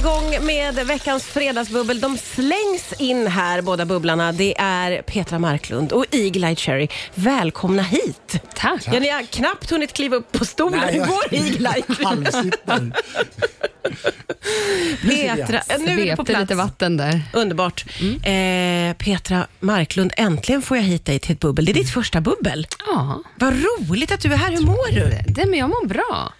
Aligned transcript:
igång 0.00 0.46
med 0.46 0.74
veckans 0.86 1.24
fredagsbubbel. 1.24 2.00
De 2.00 2.18
slängs 2.18 2.92
in 2.98 3.26
här, 3.26 3.62
båda 3.62 3.84
bubblarna. 3.84 4.32
Det 4.32 4.54
är 4.58 5.02
Petra 5.02 5.38
Marklund 5.38 5.92
och 5.92 6.04
Eagle-Eye 6.10 6.54
Cherry. 6.56 6.88
Välkomna 7.14 7.82
hit. 7.82 8.42
Tack. 8.54 8.82
Ja, 8.92 9.00
ni 9.00 9.08
har 9.08 9.22
knappt 9.22 9.70
hunnit 9.70 9.92
kliva 9.92 10.16
upp 10.16 10.32
på 10.32 10.44
stolen. 10.44 10.80
Nej, 10.84 10.92
Hur 10.92 11.00
jag- 11.00 11.08
går 11.08 11.22
Eagle-Eye? 11.30 11.82
Petra, 15.02 15.62
nu 15.78 16.00
är 16.00 16.10
du 16.10 16.16
på 16.16 16.24
plats. 16.24 16.40
lite 16.40 16.54
vatten 16.54 16.96
där. 16.96 17.22
Underbart. 17.32 17.84
Eh, 18.22 18.94
Petra 18.96 19.46
Marklund, 19.60 20.12
äntligen 20.16 20.62
får 20.62 20.76
jag 20.76 20.84
hit 20.84 21.04
dig 21.04 21.18
till 21.18 21.32
ett 21.32 21.40
bubbel. 21.40 21.64
Det 21.64 21.72
är 21.72 21.74
ditt 21.74 21.90
första 21.90 22.20
bubbel. 22.20 22.66
Ja, 22.86 23.22
Vad 23.36 23.54
roligt 23.54 24.12
att 24.12 24.20
du 24.20 24.32
är 24.32 24.36
här. 24.36 24.50
Hur 24.50 24.60
mår 24.60 24.92
du? 24.92 25.10
det, 25.32 25.46
men 25.46 25.58
jag 25.58 25.68
mår 25.68 25.86
bra. 25.86 26.32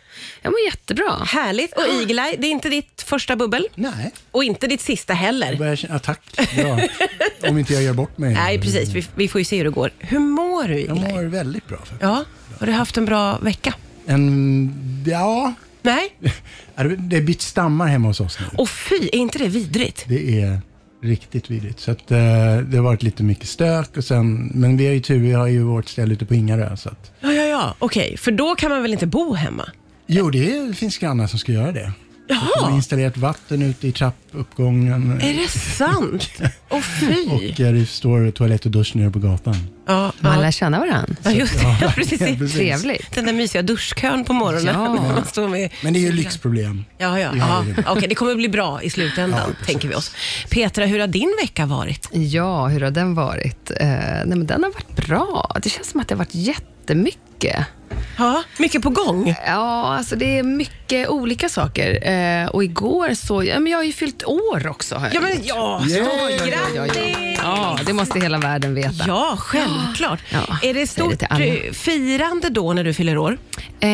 Jag 0.43 0.51
mår 0.51 0.61
jättebra. 0.61 1.13
Härligt. 1.27 1.73
Och 1.73 1.83
Eagle-Eye, 1.83 2.37
det 2.39 2.47
är 2.47 2.51
inte 2.51 2.69
ditt 2.69 3.03
första 3.07 3.37
bubbel. 3.37 3.69
Nej, 3.75 4.11
Och 4.31 4.45
inte 4.45 4.67
ditt 4.67 4.81
sista 4.81 5.15
heller. 5.15 5.49
jag 5.49 5.59
börjar 5.59 5.77
känna, 5.77 5.95
ja, 5.95 5.99
tack. 5.99 6.21
Bra. 6.57 6.81
Om 7.51 7.59
inte 7.59 7.73
jag 7.75 7.83
gör 7.83 7.93
bort 7.95 8.19
mig. 8.19 8.35
Nej, 8.35 8.61
precis. 8.61 8.89
Vi, 8.89 9.07
vi 9.15 9.29
får 9.29 9.39
ju 9.41 9.45
se 9.45 9.57
hur 9.57 9.65
det 9.65 9.71
går. 9.71 9.91
Hur 9.99 10.19
mår 10.19 10.65
du, 10.65 10.81
Jag 10.81 10.97
mår 10.97 11.23
väldigt 11.23 11.69
bra. 11.69 11.77
faktiskt. 11.79 12.03
Ja, 12.03 12.25
har 12.61 12.67
du 12.67 12.73
haft 12.73 12.97
en 12.97 13.05
bra 13.05 13.39
vecka? 13.39 13.75
En, 14.07 15.05
ja, 15.07 15.55
Nej? 15.83 16.15
det 16.99 17.17
är 17.17 17.23
bytt 17.23 17.43
stammar 17.43 17.87
hemma 17.87 18.09
hos 18.09 18.21
oss 18.21 18.39
nu. 18.41 18.47
Och 18.59 18.69
fy, 18.71 18.95
är 19.13 19.15
inte 19.17 19.39
det 19.39 19.49
vidrigt? 19.49 20.05
Det 20.09 20.41
är 20.43 20.61
riktigt 21.03 21.51
vidrigt. 21.51 21.81
Så 21.81 21.91
att, 21.91 22.11
eh, 22.11 22.19
det 22.59 22.77
har 22.77 22.81
varit 22.83 23.03
lite 23.03 23.23
mycket 23.23 23.49
stök 23.49 23.97
och 23.97 24.05
sen, 24.05 24.51
men 24.55 24.77
vi 24.77 24.87
har 24.87 24.95
ju 24.95 25.01
tur, 25.01 25.19
vi 25.19 25.33
har 25.33 25.47
ju 25.47 25.63
vårt 25.63 25.89
ställe 25.89 26.15
ute 26.15 26.27
på 26.27 26.35
Ingarö. 26.35 26.77
Så 26.77 26.89
att, 26.89 27.13
Ja, 27.21 27.33
ja, 27.33 27.43
ja. 27.43 27.75
Okej, 27.79 28.17
för 28.17 28.31
då 28.33 28.55
kan 28.55 28.71
man 28.71 28.83
väl 28.83 28.93
inte 28.93 29.07
bo 29.07 29.35
hemma? 29.35 29.69
Jo, 30.11 30.31
det 30.31 30.53
är, 30.53 30.73
finns 30.73 30.99
grannar 30.99 31.27
som 31.27 31.39
ska 31.39 31.53
göra 31.53 31.73
det. 31.73 31.93
De 32.29 32.35
har 32.37 32.49
Jaha, 32.57 32.71
installerat 32.75 33.17
vatten 33.17 33.63
ute 33.63 33.89
i 33.89 33.93
trappuppgången. 33.93 35.21
är 35.21 35.35
det 35.35 35.49
sant? 35.49 36.31
Och 36.69 36.85
fy. 36.85 37.27
Och 37.31 37.61
eh, 37.61 37.73
det 37.73 37.87
står 37.87 38.31
toalett 38.31 38.65
och 38.65 38.71
dusch 38.71 38.97
nere 38.97 39.11
på 39.11 39.19
gatan. 39.19 39.57
Ja, 39.87 40.13
Man 40.21 40.35
ja. 40.35 40.41
lär 40.41 40.51
känna 40.51 40.79
varandra. 40.79 41.17
ja 41.23 41.31
just 41.31 41.55
det. 41.61 41.77
Ja, 41.81 41.93
precis. 41.95 42.19
precis. 42.19 42.53
Trevligt. 42.55 43.15
Den 43.15 43.27
där 43.27 43.33
mysiga 43.33 43.63
duschkön 43.63 44.25
på 44.25 44.33
morgonen. 44.33 44.75
Ja. 44.75 44.95
när 45.03 45.15
man 45.15 45.25
står 45.25 45.49
med... 45.49 45.71
Men 45.83 45.93
det 45.93 45.99
är 45.99 46.01
ju 46.01 46.13
lyxproblem. 46.13 46.85
Ja, 46.99 47.21
ja. 47.21 47.31
Ja, 47.37 47.47
ja. 47.49 47.63
det 47.67 47.71
är 47.71 47.77
det. 47.77 47.91
Okej, 47.91 48.09
det 48.09 48.15
kommer 48.15 48.35
bli 48.35 48.49
bra 48.49 48.83
i 48.83 48.91
slutändan, 48.91 49.41
Ja, 49.59 49.67
tänker 49.67 49.89
vi 49.89 49.95
oss. 49.95 50.13
Petra, 50.51 50.87
hur 50.87 51.01
har 51.01 51.07
din 51.07 51.37
vecka 51.43 51.67
varit? 51.67 52.09
Ja, 52.13 52.67
hur 52.67 52.81
har 52.81 52.91
den 52.91 53.15
varit? 53.15 53.71
Eh, 53.81 53.89
nej, 53.89 54.25
men 54.27 54.47
den 54.47 54.63
har 54.63 54.71
varit 54.71 54.97
bra. 54.97 55.57
Det 55.63 55.69
känns 55.69 55.91
som 55.91 56.01
att 56.01 56.09
det 56.09 56.15
har 56.15 56.19
varit 56.19 56.35
jättemycket. 56.35 57.67
Ja, 58.19 58.43
mycket 58.59 58.83
på 58.83 58.91
gång. 58.91 59.35
Ja, 59.47 59.95
alltså 59.97 60.17
det 60.17 60.39
är 60.39 60.43
mycket 60.43 61.09
olika 61.09 61.49
saker. 61.49 62.09
Eh, 62.13 62.47
och 62.49 62.65
igår 62.65 63.15
så, 63.15 63.45
ja, 63.45 63.61
men 63.61 63.73
jag 63.73 63.79
har 63.79 63.85
ju 63.85 63.93
fyllt 63.93 64.25
år 64.25 64.67
också. 64.69 64.95
har 64.95 65.07
jag 65.07 65.15
Ja, 65.15 65.21
men 65.21 65.39
ja, 65.43 65.83
Yeah. 65.89 66.09
så, 66.09 66.31
ja, 66.31 66.31
ja. 66.77 66.85
grattis! 66.85 67.39
ja, 67.43 67.79
det 67.87 67.93
måste 67.93 68.21
hela 68.21 68.39
världen 68.39 68.75
veta. 68.75 69.05
Ja, 69.07 69.37
självklart. 69.39 70.21
Ja, 70.33 70.39
är 70.63 70.75
det 70.75 70.81
det 70.81 70.87
stort 70.87 71.23
alla. 71.31 71.45
eh, 71.45 71.73
firande 71.73 72.49
då 72.49 72.73
när 72.73 72.85
du 72.85 72.95
fyller 72.95 73.19
år? 73.19 73.39
Eh, 73.81 73.91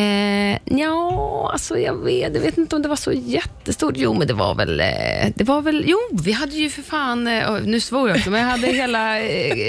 ja, 0.79 1.49
alltså 1.53 1.77
jag 1.77 2.03
vet, 2.03 2.33
jag 2.35 2.41
vet 2.41 2.57
inte 2.57 2.75
om 2.75 2.81
det 2.81 2.89
var 2.89 2.95
så 2.95 3.11
jättestort. 3.11 3.93
Jo, 3.97 4.13
men 4.13 4.27
det 4.27 4.33
var 4.33 4.55
väl, 4.55 4.79
eh, 4.79 4.85
det 5.35 5.43
var 5.43 5.61
väl, 5.61 5.83
jo, 5.87 5.97
vi 6.11 6.31
hade 6.31 6.55
ju 6.55 6.69
för 6.69 6.81
fan, 6.81 7.27
eh, 7.27 7.51
nu 7.63 7.79
svor 7.79 8.09
jag 8.09 8.17
också, 8.17 8.29
men 8.29 8.41
jag 8.41 8.47
hade 8.49 8.67
hela 8.67 9.15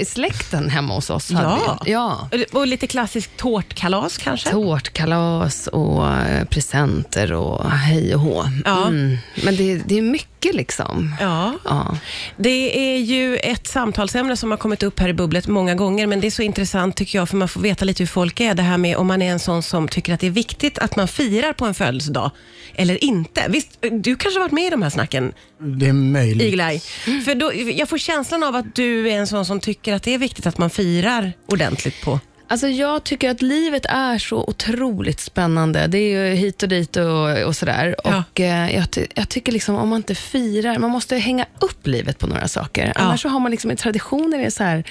släkten 0.05 0.69
hemma 0.69 0.93
hos 0.93 1.09
oss. 1.09 1.31
Ja. 1.31 1.79
vi. 1.85 1.91
ja. 1.91 2.29
Och 2.51 2.67
lite 2.67 2.87
klassiskt 2.87 3.37
tårtkalas 3.37 4.17
kanske? 4.19 4.49
Tårtkalas 4.49 5.67
och 5.67 6.07
eh, 6.07 6.45
presenter 6.45 7.33
och 7.33 7.71
hej 7.71 8.15
och 8.15 8.21
hå. 8.21 8.43
Ja. 8.65 8.87
Mm. 8.87 9.17
Men 9.43 9.55
det, 9.55 9.75
det 9.85 9.97
är 9.97 10.01
mycket 10.01 10.55
liksom. 10.55 11.15
Ja. 11.19 11.53
Ja. 11.65 11.97
Det 12.37 12.93
är 12.93 12.97
ju 12.97 13.37
ett 13.37 13.67
samtalsämne 13.67 14.37
som 14.37 14.51
har 14.51 14.57
kommit 14.57 14.83
upp 14.83 14.99
här 14.99 15.09
i 15.09 15.13
bubblet 15.13 15.47
många 15.47 15.75
gånger, 15.75 16.07
men 16.07 16.21
det 16.21 16.27
är 16.27 16.31
så 16.31 16.41
intressant 16.41 16.95
tycker 16.95 17.19
jag, 17.19 17.29
för 17.29 17.37
man 17.37 17.47
får 17.47 17.61
veta 17.61 17.85
lite 17.85 18.03
hur 18.03 18.07
folk 18.07 18.39
är. 18.39 18.53
Det 18.53 18.63
här 18.63 18.77
med 18.77 18.97
om 18.97 19.07
man 19.07 19.21
är 19.21 19.31
en 19.31 19.39
sån 19.39 19.63
som 19.63 19.87
tycker 19.87 20.13
att 20.13 20.19
det 20.19 20.27
är 20.27 20.31
viktigt 20.31 20.79
att 20.79 20.95
man 20.95 21.07
firar 21.07 21.53
på 21.53 21.65
en 21.65 21.73
födelsedag, 21.73 22.31
eller 22.75 23.03
inte. 23.03 23.45
Visst, 23.49 23.77
du 23.91 24.15
kanske 24.15 24.39
har 24.39 24.45
varit 24.45 24.51
med 24.51 24.63
i 24.67 24.69
de 24.69 24.81
här 24.81 24.89
snacken, 24.89 25.33
Det 25.59 25.87
är 25.87 25.93
möjligt. 25.93 26.53
Eagle-Eye? 26.53 26.79
För 27.25 27.35
då, 27.35 27.51
jag 27.53 27.89
får 27.89 27.97
känslan 27.97 28.43
av 28.43 28.55
att 28.55 28.75
du 28.75 29.09
är 29.09 29.17
en 29.17 29.27
sån 29.27 29.45
som 29.45 29.59
tycker 29.59 29.93
att 29.93 30.03
det 30.03 30.13
är 30.13 30.17
viktigt 30.17 30.47
att 30.47 30.57
man 30.57 30.69
firar 30.69 31.33
ordentligt 31.47 32.01
på... 32.01 32.19
Alltså 32.51 32.67
jag 32.67 33.03
tycker 33.03 33.29
att 33.29 33.41
livet 33.41 33.85
är 33.89 34.17
så 34.17 34.43
otroligt 34.47 35.19
spännande. 35.19 35.87
Det 35.87 35.97
är 35.97 36.29
ju 36.29 36.35
hit 36.35 36.63
och 36.63 36.69
dit 36.69 36.97
och, 36.97 37.43
och 37.47 37.55
sådär. 37.55 37.95
Ja. 38.03 38.23
Och 38.31 38.39
eh, 38.39 38.75
jag, 38.75 38.91
ty- 38.91 39.07
jag 39.15 39.29
tycker 39.29 39.51
liksom 39.51 39.75
om 39.75 39.89
man 39.89 39.97
inte 39.97 40.15
firar, 40.15 40.77
man 40.79 40.91
måste 40.91 41.15
hänga 41.17 41.45
upp 41.61 41.87
livet 41.87 42.17
på 42.19 42.27
några 42.27 42.47
saker. 42.47 42.85
Ja. 42.95 43.01
Annars 43.01 43.21
så 43.21 43.29
har 43.29 43.39
man 43.39 43.51
liksom 43.51 43.71
en 43.71 43.77
tradition 43.77 44.31
där 44.31 44.37
det 44.37 44.45
är 44.45 44.49
så 44.49 44.63
här, 44.63 44.83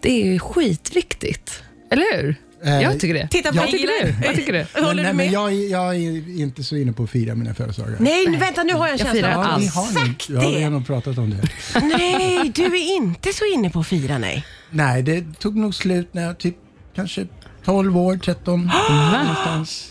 det 0.00 0.10
är 0.22 0.24
ju 0.32 0.38
skitviktigt. 0.38 1.62
Eller 1.90 2.16
hur? 2.16 2.36
Eh, 2.64 2.80
jag 2.82 3.00
tycker 3.00 3.14
det. 3.14 3.28
Titta 3.30 3.52
på 3.52 3.56
Vad 3.58 3.66
tycker 3.70 3.88
du? 4.06 4.14
Vad 4.26 4.34
tycker 4.36 4.52
du? 4.52 4.66
Håller 4.84 4.86
men, 4.86 4.96
du 4.96 5.02
nej, 5.02 5.12
med? 5.14 5.16
men 5.16 5.32
jag, 5.32 5.52
är- 5.52 5.70
jag 5.70 5.94
är 5.96 6.40
inte 6.40 6.64
så 6.64 6.76
inne 6.76 6.92
på 6.92 7.02
att 7.02 7.10
fira 7.10 7.34
mina 7.34 7.54
födelsedagar. 7.54 7.96
Nej, 8.00 8.26
nu, 8.28 8.36
vänta 8.38 8.62
nu 8.62 8.72
har 8.74 8.88
jag 8.88 8.92
en 8.92 8.98
Jag 8.98 9.06
känsla 9.06 9.28
firar 9.28 9.38
av 9.38 9.44
Ja, 9.44 9.50
att 9.54 9.60
vi 9.60 9.66
du 9.66 9.70
har, 9.72 9.84
nog, 9.84 9.92
sagt 10.08 10.28
ja, 10.28 10.40
vi 10.40 10.46
har 10.54 10.60
det. 10.60 10.70
nog 10.70 10.86
pratat 10.86 11.18
om 11.18 11.30
det. 11.30 11.48
Nej, 11.98 12.52
du 12.54 12.64
är 12.64 12.96
inte 12.96 13.32
så 13.32 13.44
inne 13.54 13.70
på 13.70 13.80
att 13.80 13.86
fira, 13.86 14.18
nej. 14.18 14.44
Nej, 14.70 15.02
det 15.02 15.38
tog 15.38 15.56
nog 15.56 15.74
slut 15.74 16.14
när 16.14 16.22
jag 16.22 16.38
typ 16.38 16.56
kanske 16.94 17.26
12 17.64 17.96
år, 17.98 18.16
13 18.16 18.60
någonstans. 19.12 19.88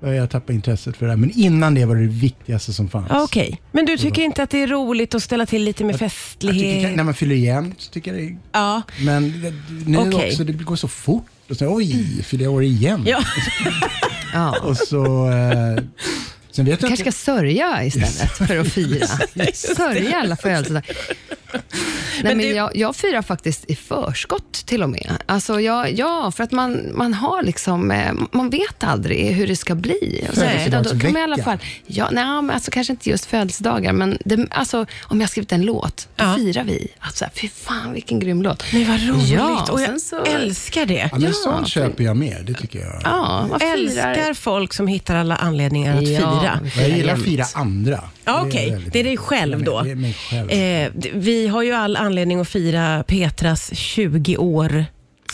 Började 0.00 0.18
jag 0.18 0.30
tappa 0.30 0.52
intresset 0.52 0.96
för 0.96 1.06
det 1.06 1.12
här. 1.12 1.16
Men 1.16 1.30
innan 1.30 1.74
det 1.74 1.84
var 1.84 1.94
det 1.96 2.02
det 2.02 2.08
viktigaste 2.08 2.72
som 2.72 2.88
fanns. 2.88 3.06
Okej, 3.10 3.60
men 3.72 3.84
du 3.84 3.98
tycker 3.98 4.22
inte 4.22 4.42
att 4.42 4.50
det 4.50 4.62
är 4.62 4.66
roligt 4.66 5.14
att 5.14 5.22
ställa 5.22 5.46
till 5.46 5.62
lite 5.64 5.84
med 5.84 5.92
Jag 5.92 5.98
tycker, 5.98 6.08
festlighet? 6.08 6.96
när 6.96 7.04
man 7.04 7.14
fyller 7.14 7.34
igen 7.34 7.74
så 7.78 7.90
tycker 7.90 8.14
jag 8.14 8.20
det 8.22 8.26
är... 8.26 8.36
Ja. 8.52 8.82
Men 9.00 9.42
det, 9.42 9.54
nu 9.86 9.98
Okej. 9.98 10.28
också, 10.28 10.44
det 10.44 10.52
går 10.52 10.76
så 10.76 10.88
fort. 10.88 11.26
Och 11.50 11.56
så, 11.56 11.74
oj, 11.74 12.22
fyller 12.22 12.44
jag 12.44 12.54
år 12.54 12.62
igen? 12.62 13.02
Ja. 13.06 13.22
Ja. 14.34 14.58
Och 14.62 14.76
så... 14.76 15.30
Eh, 15.30 15.82
sen 16.50 16.64
vet 16.64 16.70
jag 16.70 16.78
kanske 16.78 16.88
inte... 16.88 16.96
ska 16.96 17.12
sörja 17.12 17.84
istället 17.84 18.30
för 18.36 18.58
att 18.58 18.68
fira. 18.68 19.06
Sörja 19.54 20.16
alla 20.16 20.36
födelsedagar. 20.36 20.96
Nej, 22.22 22.34
men 22.34 22.38
du- 22.46 22.52
jag, 22.54 22.76
jag 22.76 22.96
firar 22.96 23.22
faktiskt 23.22 23.64
i 23.70 23.76
förskott 23.76 24.52
till 24.52 24.82
och 24.82 24.90
med. 24.90 25.12
Alltså 25.26 25.60
jag, 25.60 25.92
ja, 25.92 26.32
för 26.36 26.44
att 26.44 26.52
man, 26.52 26.80
man 26.94 27.14
har 27.14 27.42
liksom, 27.42 27.90
eh, 27.90 28.12
man 28.32 28.50
vet 28.50 28.84
aldrig 28.84 29.26
hur 29.26 29.46
det 29.46 29.56
ska 29.56 29.74
bli. 29.74 30.26
Och 30.28 30.34
så, 30.34 30.40
Nej. 30.40 30.64
så 30.64 30.70
då, 30.70 30.82
då 30.82 30.90
kan 31.00 31.12
man 31.12 31.20
i 31.20 31.24
alla 31.24 31.36
Födelsedagsvecka. 31.36 31.44
fall, 31.44 31.58
ja, 31.86 32.08
nej, 32.12 32.24
men 32.42 32.50
alltså, 32.50 32.70
kanske 32.70 32.92
inte 32.92 33.10
just 33.10 33.24
födelsedagar, 33.26 33.92
men 33.92 34.18
det, 34.24 34.46
alltså, 34.50 34.78
om 35.02 35.20
jag 35.20 35.26
har 35.26 35.28
skrivit 35.28 35.52
en 35.52 35.62
låt, 35.62 36.08
då 36.16 36.24
Ja. 36.24 36.34
firar 36.36 36.64
vi. 36.64 36.88
Alltså, 36.98 37.24
fy 37.34 37.48
fan 37.48 37.92
vilken 37.92 38.18
grym 38.20 38.42
låt. 38.42 38.64
Nej, 38.72 38.84
vad 38.84 39.00
roligt. 39.08 39.28
Ja, 39.28 39.66
och 39.70 39.80
jag 39.80 39.88
sen 39.88 40.00
så- 40.00 40.22
älskar 40.24 40.86
det. 40.86 40.94
Ja, 40.94 41.08
men 41.12 41.22
Ja, 41.22 41.32
sånt 41.32 41.68
köper 41.68 42.04
jag 42.04 42.16
med, 42.16 42.36
det 42.46 42.54
tycker 42.54 42.78
jag. 42.78 43.00
Ja, 43.04 43.46
man 43.50 43.60
firar. 43.60 43.72
Älskar 43.74 44.34
folk 44.34 44.74
som 44.74 44.86
hittar 44.86 45.14
alla 45.16 45.36
anledningar 45.36 45.96
att 45.96 46.08
Ja, 46.08 46.18
fira. 46.18 46.60
Jag 46.86 46.96
gillar 46.96 47.14
att 47.14 47.22
fira 47.22 47.44
andra. 47.54 48.00
Ja, 48.24 48.42
Okej, 48.46 48.70
väldigt 48.70 48.92
det 48.92 49.00
är 49.00 49.04
dig 49.04 49.16
själv 49.16 49.64
då. 49.64 49.80
Det 49.82 49.90
är 49.90 49.94
mig 49.94 50.14
själv. 50.30 50.50
Eh, 50.50 50.90
vi 51.14 51.48
har 51.48 51.62
ju 51.62 51.72
all 51.72 51.96
anledning 52.02 52.40
att 52.40 52.48
fira 52.48 53.04
Petras 53.06 53.70
20 53.74 54.36
år 54.36 54.84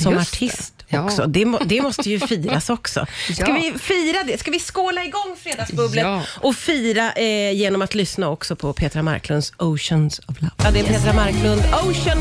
som 0.01 0.13
Just 0.15 0.33
det. 0.41 0.47
artist 0.47 0.75
Ja. 0.91 1.05
också. 1.05 1.27
Det, 1.27 1.45
må, 1.45 1.59
det 1.59 1.83
måste 1.83 2.11
ju 2.11 2.21
firas 2.21 2.71
också. 2.71 3.07
Ska 3.35 3.45
Ja. 3.49 3.55
vi 3.55 3.79
fira 3.79 4.19
det? 4.27 4.41
Ska 4.41 4.51
vi 4.51 4.59
skåla 4.61 5.05
igång 5.05 5.37
Fredagsbubblet 5.43 6.05
Ja. 6.05 6.23
och 6.41 6.57
fira 6.57 7.13
eh, 7.13 7.53
genom 7.53 7.83
att 7.83 7.95
lyssna 7.95 8.29
också 8.29 8.57
på 8.57 8.73
Petra 8.73 9.03
Marklunds 9.03 9.53
Oceans 9.59 10.19
of 10.19 10.41
Love? 10.43 10.53
Ja, 10.65 10.71
det 10.71 10.81
är 10.81 10.85
Petra 10.85 11.13
Marklund, 11.13 11.61
Ocean 11.61 12.19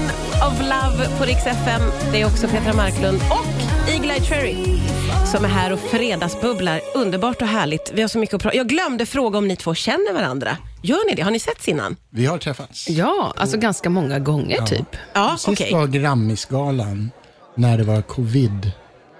of 0.47 0.59
Love 0.61 1.17
på 1.17 1.23
Rix 1.25 1.39
FM. 1.45 1.81
Det 2.11 2.21
är 2.21 2.25
också 2.25 2.47
Petra 2.47 2.73
Marklund 2.73 3.21
och 3.29 3.56
Eagle-Eye 3.87 4.21
Cherry 4.21 4.55
som 5.31 5.45
är 5.45 5.49
här 5.49 5.73
och 5.73 5.79
fredagsbubblar. 5.79 6.81
Underbart 6.95 7.41
och 7.41 7.47
härligt. 7.47 7.91
Vi 7.93 8.01
har 8.01 8.09
så 8.09 8.17
mycket 8.19 8.35
att 8.35 8.41
prata 8.41 8.57
Jag 8.57 8.67
glömde 8.67 9.05
fråga 9.05 9.37
om 9.37 9.47
ni 9.47 9.55
två 9.55 9.75
känner 9.75 10.13
varandra. 10.13 10.57
Gör 10.81 11.09
ni 11.09 11.15
det? 11.15 11.21
Har 11.21 11.31
ni 11.31 11.39
setts 11.39 11.67
innan? 11.67 11.95
Vi 12.09 12.25
har 12.25 12.37
träffats. 12.37 12.89
Ja, 12.89 13.33
alltså 13.37 13.57
ganska 13.57 13.89
många 13.89 14.19
gånger 14.19 14.61
typ. 14.61 14.95
Ja, 15.13 15.35
Sist 15.37 15.47
okej. 15.49 15.73
var 15.73 15.87
Grammisgalan 15.87 17.11
när 17.55 17.77
det 17.77 17.83
var 17.83 18.01
covid. 18.01 18.71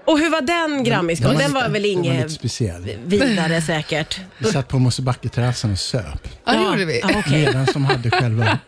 Och 0.05 0.19
hur 0.19 0.29
var 0.29 0.41
den 0.41 0.83
Grammisgalan? 0.83 1.37
Den 1.37 1.53
var 1.53 1.61
väl 1.61 1.71
Den 1.71 1.73
var 1.73 1.79
lite 1.79 2.63
inget 2.63 3.03
vidare 3.05 3.61
säkert? 3.61 4.19
Vi 4.37 4.45
satt 4.51 4.67
på 4.67 4.79
Mosebacketerrassen 4.79 5.71
och 5.71 5.79
söp. 5.79 6.27
Ja, 6.45 6.53
det 6.53 6.63
gjorde 6.63 6.85
vi. 6.85 6.99
Ja. 6.99 7.23
Medan 7.31 7.67
som 7.67 7.85
hade 7.85 8.11
själva 8.11 8.59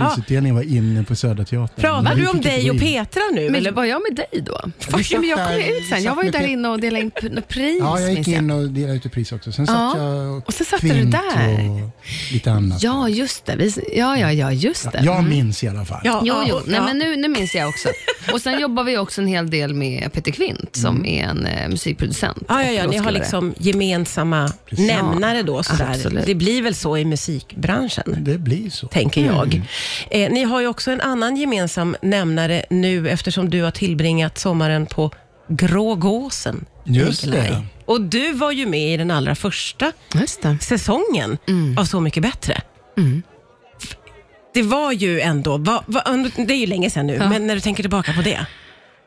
prisutdelningen 0.00 0.56
var 0.56 0.62
inne 0.62 1.04
på 1.04 1.16
Södra 1.16 1.44
Teatern. 1.44 1.80
Pratar 1.80 2.14
du 2.16 2.26
om 2.26 2.40
dig 2.40 2.70
och. 2.70 2.78
Petra 2.80 3.22
nu? 3.32 3.44
Men 3.44 3.54
eller? 3.54 3.72
var 3.72 3.84
jag 3.84 4.02
med 4.08 4.16
dig 4.16 4.42
då? 4.42 4.60
Satt 4.78 4.92
men 5.20 5.28
jag 5.28 5.38
kom 5.38 5.46
där- 5.56 5.58
ut 5.78 5.88
sen. 5.88 6.02
Jag 6.02 6.14
var 6.14 6.22
ju 6.24 6.30
där 6.30 6.46
inne 6.46 6.68
och 6.68 6.80
delade 6.80 7.02
in 7.04 7.10
pris. 7.48 7.76
Ja, 7.80 8.00
jag 8.00 8.12
gick 8.12 8.28
in 8.28 8.50
och 8.50 8.68
delade 8.70 8.94
ut 8.96 9.12
pris 9.12 9.32
också. 9.32 9.52
Sen 9.52 9.66
satt 9.66 9.76
Ja. 9.96 9.98
jag 10.14 10.36
och, 10.36 10.46
Och 10.46 10.54
så 10.54 10.64
satt 10.64 10.80
du 10.80 11.04
där. 11.04 11.70
och 11.70 11.90
lite 12.32 12.52
annat. 12.52 12.82
Ja, 12.82 13.08
just 13.08 13.46
det. 13.46 13.56
Vi, 13.56 13.72
ja, 13.96 14.18
ja, 14.18 14.32
ja, 14.32 14.52
just 14.52 14.92
det. 14.92 15.00
Jag 15.04 15.24
minns 15.24 15.64
i 15.64 15.68
alla 15.68 15.84
fall. 15.84 16.00
Ja, 16.04 16.22
Jo, 16.24 16.34
jo. 16.48 16.60
Nej, 16.66 16.80
men 16.80 16.98
nu, 16.98 17.16
nu 17.16 17.28
minns 17.28 17.54
jag 17.54 17.68
också. 17.68 17.88
Och 18.32 18.40
Sen 18.40 18.60
jobbar 18.60 18.84
vi 18.84 18.98
också 18.98 19.20
en 19.20 19.26
hel 19.26 19.50
del 19.50 19.74
med 19.74 20.12
Peter 20.12 20.30
Kvint 20.32 20.76
som 20.76 20.96
Mm. 20.96 21.06
är 21.06 21.22
en 21.24 21.46
eh, 21.46 21.68
musikproducent. 21.68 22.42
Ja, 22.48 22.62
ja, 22.64 22.70
ja, 22.70 22.86
ni 22.86 22.96
har 22.96 23.10
liksom 23.10 23.54
gemensamma 23.58 24.52
nämnare 24.70 25.42
då. 25.42 25.62
Sådär. 25.62 25.90
absolut. 25.90 26.26
Det 26.26 26.34
blir 26.34 26.62
väl 26.62 26.74
så 26.74 26.96
i 26.96 27.04
musikbranschen, 27.04 28.16
Det 28.18 28.38
blir 28.38 28.70
så. 28.70 28.86
tänker 28.86 29.20
Mm. 29.20 29.34
jag. 29.36 29.62
Eh, 30.10 30.32
ni 30.32 30.44
har 30.44 30.60
ju 30.60 30.66
också 30.66 30.90
en 30.90 31.00
annan 31.00 31.36
gemensam 31.36 31.96
nämnare 32.02 32.64
nu 32.70 33.08
eftersom 33.08 33.50
du 33.50 33.62
har 33.62 33.70
tillbringat 33.70 34.38
sommaren 34.38 34.86
på 34.86 35.10
Grå 35.48 35.94
Gåsen. 35.94 36.64
Just 36.84 37.24
Nikolaj. 37.24 37.48
det. 37.50 37.62
Och 37.84 38.00
du 38.00 38.32
var 38.32 38.52
ju 38.52 38.66
med 38.66 38.94
i 38.94 38.96
den 38.96 39.10
allra 39.10 39.34
första 39.34 39.92
säsongen 40.60 41.38
av 41.78 41.84
Så 41.84 42.00
mycket 42.00 42.22
bättre. 42.22 42.62
Det 44.54 44.62
var 44.62 44.92
ju 44.92 45.20
ändå, 45.20 45.56
va, 45.56 45.84
va, 45.86 46.02
det 46.36 46.54
är 46.54 46.58
ju 46.58 46.66
länge 46.66 46.90
sedan 46.90 47.06
nu, 47.06 47.18
men 47.18 47.46
när 47.46 47.54
du 47.54 47.60
tänker 47.60 47.82
tillbaka 47.82 48.12
på 48.12 48.22
det. 48.22 48.46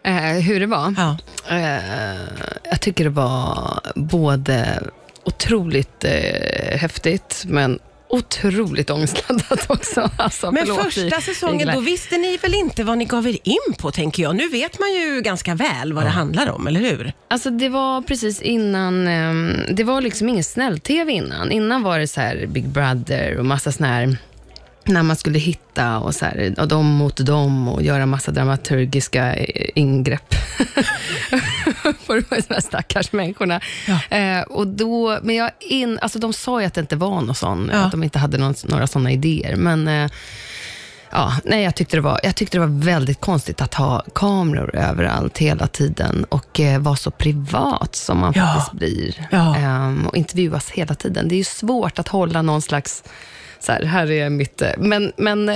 Eh, 0.05 0.13
hur 0.41 0.59
det 0.59 0.65
var? 0.65 0.95
Ja. 0.97 1.17
Eh, 1.49 2.15
jag 2.63 2.81
tycker 2.81 3.03
det 3.03 3.09
var 3.09 3.81
både 3.95 4.83
otroligt 5.23 6.03
eh, 6.03 6.77
häftigt, 6.77 7.43
men 7.47 7.79
otroligt 8.13 8.89
ångestladdat 8.89 9.65
också. 9.69 10.09
Alltså, 10.17 10.51
Men 10.51 10.65
förlåt, 10.65 10.83
första 10.83 11.21
säsongen, 11.21 11.69
då 11.73 11.79
visste 11.79 12.17
ni 12.17 12.37
väl 12.37 12.53
inte 12.53 12.83
vad 12.83 12.97
ni 12.97 13.05
gav 13.05 13.27
er 13.27 13.37
in 13.43 13.73
på, 13.77 13.91
tänker 13.91 14.23
jag. 14.23 14.35
Nu 14.35 14.47
vet 14.47 14.79
man 14.79 14.89
ju 14.93 15.21
ganska 15.21 15.55
väl 15.55 15.93
vad 15.93 16.03
det 16.03 16.09
handlar 16.09 16.51
om, 16.51 16.67
eller 16.67 16.79
hur? 16.79 17.13
Alltså 17.27 17.49
det 17.49 17.69
var 17.69 18.01
precis 18.01 18.41
innan, 18.41 19.07
ehm, 19.07 19.57
det 19.69 19.83
var 19.83 20.01
liksom 20.01 20.29
ingen 20.29 20.43
snäll-tv 20.43 21.11
innan. 21.11 21.51
Innan 21.51 21.83
var 21.83 21.99
det 21.99 22.07
så 22.07 22.21
här 22.21 22.45
Big 22.47 22.67
Brother 22.67 23.37
och 23.37 23.45
massa 23.45 23.71
sån 23.71 23.85
här, 23.85 24.17
när 24.83 25.03
man 25.03 25.15
skulle 25.15 25.39
hitta 25.39 25.99
och 25.99 26.15
så 26.15 26.25
här, 26.25 26.55
och 26.57 26.67
dem 26.67 26.85
mot 26.85 27.17
dem 27.17 27.67
och 27.67 27.81
göra 27.81 28.05
massa 28.05 28.31
dramaturgiska 28.31 29.35
eh, 29.35 29.69
de 32.47 32.53
här 32.53 32.61
stackars 32.61 33.11
människorna. 33.11 33.59
Eh, 34.09 34.41
och 34.41 34.67
då, 34.67 35.19
men 35.23 35.35
jag 35.35 35.51
in, 35.59 35.99
alltså 36.01 36.19
de 36.19 36.33
sa 36.33 36.59
ju 36.61 36.67
att 36.67 36.73
det 36.73 36.81
inte 36.81 36.95
var 36.95 37.21
någon 37.21 37.35
sån, 37.35 37.69
Ja. 37.73 37.79
att 37.79 37.91
de 37.91 38.03
inte 38.03 38.19
hade 38.19 38.37
någon, 38.37 38.53
några 38.63 38.87
sådana 38.87 39.11
idéer. 39.11 39.55
Men 39.55 39.87
eh, 39.87 40.11
Ja, 41.15 41.33
nej, 41.45 41.63
jag, 41.63 41.75
tyckte 41.75 41.97
det 41.97 42.01
var, 42.01 42.19
jag 42.23 42.35
tyckte 42.35 42.57
det 42.57 42.67
var 42.67 42.83
väldigt 42.85 43.21
konstigt 43.21 43.61
att 43.61 43.73
ha 43.73 44.03
kameror 44.15 44.75
överallt 44.75 45.37
hela 45.37 45.67
tiden 45.67 46.25
och 46.29 46.59
eh, 46.59 46.79
vara 46.79 46.95
så 46.95 47.11
privat 47.11 47.95
som 47.95 48.17
man 48.19 48.33
Ja. 48.35 48.45
faktiskt 48.45 48.71
blir. 48.71 49.27
Ja. 49.31 49.55
Ehm, 49.55 50.07
och 50.07 50.15
intervjuas 50.17 50.69
hela 50.69 50.95
tiden. 50.95 51.27
Det 51.27 51.35
är 51.35 51.37
ju 51.37 51.43
svårt 51.43 51.99
att 51.99 52.07
hålla 52.07 52.41
någon 52.41 52.61
slags 52.61 53.03
så 53.63 53.71
här, 53.71 53.83
här 53.83 54.11
är 54.11 54.29
mitt... 54.29 54.61
eh, 54.61 54.69
Men, 54.77 55.11
men 55.17 55.49
eh, 55.49 55.55